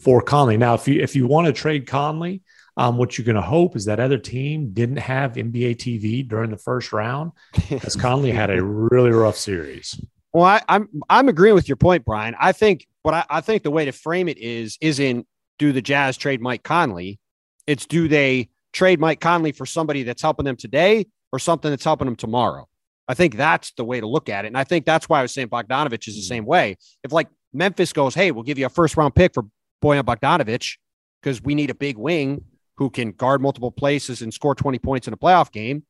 [0.00, 0.56] for Conley.
[0.56, 2.42] Now, if you if you want to trade Conley,
[2.76, 6.50] um, what you're going to hope is that other team didn't have NBA TV during
[6.50, 7.32] the first round,
[7.68, 10.00] because Conley had a really rough series.
[10.32, 12.34] Well, I, I'm I'm agreeing with your point, Brian.
[12.38, 15.26] I think, but I, I think the way to frame it is isn't
[15.58, 17.18] do the Jazz trade Mike Conley?
[17.66, 21.84] It's do they trade Mike Conley for somebody that's helping them today or something that's
[21.84, 22.66] helping them tomorrow?
[23.06, 25.22] I think that's the way to look at it, and I think that's why I
[25.22, 26.78] was saying Bogdanovich is the same way.
[27.04, 29.44] If like Memphis goes, hey, we'll give you a first round pick for
[29.82, 30.76] Bojan Bogdanovich
[31.22, 32.44] because we need a big wing
[32.76, 35.84] who can guard multiple places and score 20 points in a playoff game,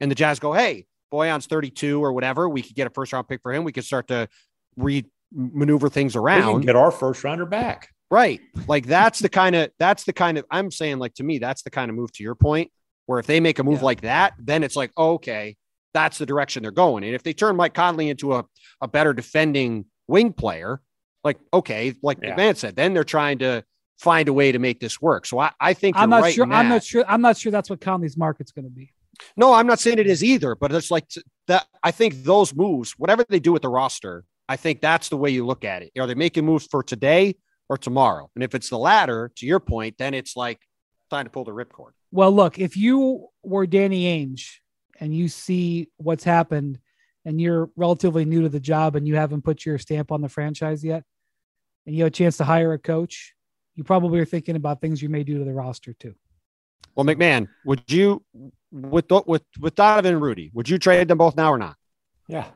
[0.00, 2.48] and the Jazz go, hey, Bojan's 32 or whatever.
[2.48, 3.62] We could get a first round pick for him.
[3.64, 4.28] We could start to
[4.76, 6.62] re maneuver things around.
[6.62, 7.88] get our first rounder back.
[8.10, 8.40] right.
[8.68, 11.62] Like that's the kind of that's the kind of I'm saying, like to me, that's
[11.62, 12.70] the kind of move to your point,
[13.06, 13.84] where if they make a move Yeah.
[13.84, 15.56] like that, then it's like, okay,
[15.92, 17.04] that's the direction they're going.
[17.04, 18.44] And if they turn Mike Conley into a,
[18.80, 20.80] a better defending wing player,
[21.24, 22.30] like, okay, like Yeah.
[22.30, 23.64] the man said, then they're trying to
[23.98, 25.26] find a way to make this work.
[25.26, 26.52] So I, I think I'm you're not right sure.
[26.52, 27.04] I'm not sure.
[27.08, 28.92] I'm not sure that's what Conley's market's going to be.
[29.36, 31.06] No, I'm not saying it is either, but it's like
[31.46, 31.66] that.
[31.82, 35.30] I think those moves, whatever they do with the roster, I think that's the way
[35.30, 35.92] you look at it.
[35.98, 37.36] Are they making moves for today
[37.68, 38.30] or tomorrow?
[38.34, 40.60] And if it's the latter, to your point, then it's like
[41.10, 41.92] time to pull the ripcord.
[42.10, 44.56] Well, look, if you were Danny Ainge
[45.00, 46.78] and you see what's happened
[47.24, 50.28] and you're relatively new to the job and you haven't put your stamp on the
[50.28, 51.04] franchise yet,
[51.86, 53.34] and you have a chance to hire a coach,
[53.74, 56.14] you probably are thinking about things you may do to the roster too.
[56.94, 58.22] Well, MacMahon, would you
[58.70, 61.76] with with with Donovan and Rudy, would you trade them both now or not?
[62.28, 62.46] Yeah,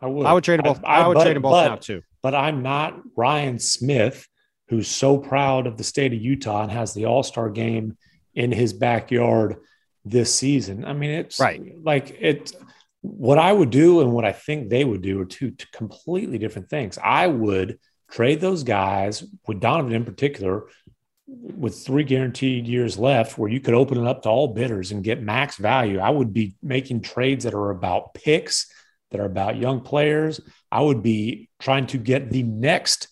[0.00, 0.26] I would.
[0.26, 0.82] I would trade them both.
[0.84, 2.02] I, would but- trade them both but- now too.
[2.22, 4.26] but I'm not Ryan Smith,
[4.68, 7.96] who's so proud of the state of Utah and has the All Star game
[8.34, 9.56] in his backyard
[10.04, 10.84] this season.
[10.84, 11.62] I mean, it's Right.
[11.82, 12.52] like it.
[13.02, 16.38] What I would do and what I think they would do are two t- completely
[16.38, 16.98] different things.
[17.02, 17.78] I would
[18.14, 20.64] trade those guys with Donovan in particular
[21.26, 25.02] with three guaranteed years left where you could open it up to all bidders and
[25.02, 25.98] get max value.
[25.98, 28.70] I would be making trades that are about picks,
[29.10, 30.40] that are about young players.
[30.70, 33.08] I would be trying to get the next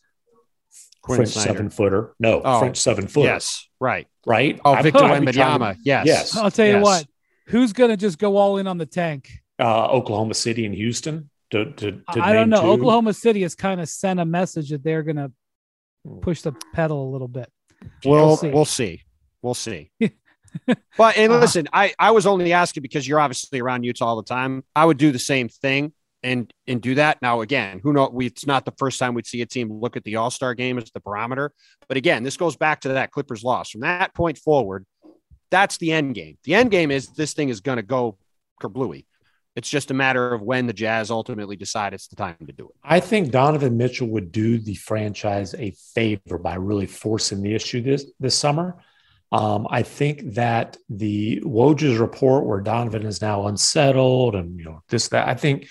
[1.03, 1.49] Quin French Snyder.
[1.49, 2.15] seven footer.
[2.21, 3.29] No, Oh, French seven footer.
[3.29, 4.07] Yes, right.
[4.25, 4.61] Right.
[4.65, 5.77] Oh, I'd- Victor I'd be trying to- Wembanyama.
[5.85, 6.07] Yes.
[6.07, 6.37] Yes.
[6.37, 6.85] I'll tell you Yes.
[6.85, 7.07] what,
[7.49, 9.31] who's going to just go all in on the tank?
[9.59, 11.29] Uh, Oklahoma City and Houston.
[11.53, 12.63] To, to, to I don't know.
[12.63, 12.67] two.
[12.69, 15.31] Oklahoma City has kind of sent a message that they're going to
[16.05, 16.19] Hmm.
[16.19, 17.49] push the pedal a little bit.
[18.05, 18.51] We'll We'll see.
[18.51, 19.03] we'll see.
[19.41, 19.91] We'll see.
[20.99, 24.17] but and Uh, listen, I I was only asking because you're obviously around Utah all
[24.17, 24.65] the time.
[24.75, 25.93] I would do the same thing
[26.25, 27.23] and and do that.
[27.23, 28.09] Now again, who know?
[28.13, 30.55] We, it's not the first time we'd see a team look at the All Star
[30.55, 31.53] game as the barometer.
[31.87, 33.71] But again, this goes back to that Clippers loss.
[33.71, 34.85] From that point forward,
[35.53, 36.37] that's the end game.
[36.43, 38.19] The end game is this thing is going to go
[38.61, 39.05] kerblooey.
[39.55, 42.65] It's just a matter of when the Jazz ultimately decide it's the time to do
[42.67, 42.75] it.
[42.83, 47.83] I think Donovan Mitchell would do the franchise a favor by really forcing the issue
[47.83, 48.83] this this summer.
[49.31, 54.83] Um, I think that the Woj report, where Donovan is now unsettled, and you know
[54.89, 55.69] this that, I think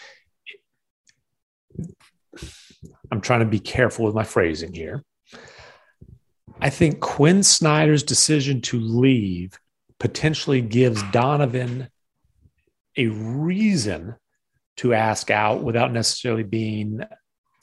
[3.12, 5.04] I'm trying to be careful with my phrasing here.
[6.60, 9.60] I think Quin Snyder's decision to leave
[10.00, 11.90] potentially gives Donovan
[12.98, 14.16] a reason
[14.78, 17.02] to ask out without necessarily being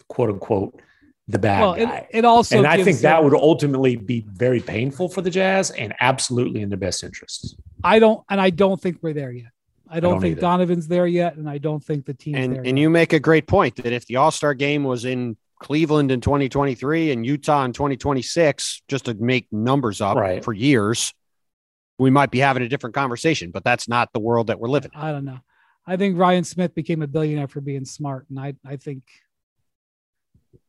[0.08, 0.80] quote unquote
[1.28, 2.08] the bad well, guy.
[2.10, 5.30] it, it also and I gives think that would ultimately be very painful for the
[5.30, 7.54] Jazz and absolutely in their best interests.
[7.84, 9.50] I don't, and I don't think we're there yet.
[9.90, 10.40] I don't, don't think either.
[10.40, 12.34] Donovan's there yet, and I don't think the team.
[12.34, 12.60] And there.
[12.60, 12.82] and yet.
[12.82, 16.20] you make a great point that if the All Star game was in Cleveland in
[16.20, 20.42] 2023 and Utah in 2026, just to make numbers up Right.
[20.44, 21.12] for years,
[21.98, 23.50] we might be having a different conversation.
[23.50, 24.90] But that's not the world that we're living.
[24.94, 25.00] in.
[25.00, 25.38] I don't know.
[25.86, 29.02] I think Ryan Smith became a billionaire for being smart, and I, I think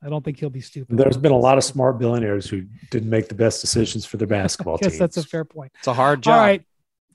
[0.03, 0.97] I don't think he'll be stupid.
[0.97, 4.27] There's been a lot of smart billionaires who didn't make the best decisions for their
[4.39, 4.99] basketball I guess teams.
[4.99, 5.71] that's a fair point.
[5.79, 6.33] It's a hard job.
[6.35, 6.63] All right.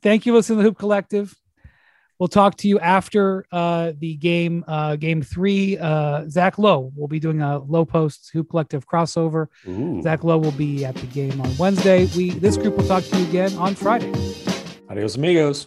[0.02, 1.34] Thank you, listening to the Hoop Collective.
[2.18, 5.76] We'll talk to you after uh, the game, uh, game three.
[5.78, 9.48] Uh, Zach Lowe will be doing a Lowe Post Hoop Collective crossover.
[9.66, 10.00] Ooh.
[10.02, 12.06] Zach Lowe will be at the game on Wednesday.
[12.16, 14.12] We this group will talk to you again on Friday.
[14.88, 15.66] Adios, amigos.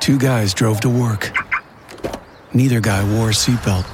[0.00, 1.32] Two guys drove to work.
[2.52, 3.93] Neither guy wore a seatbelt.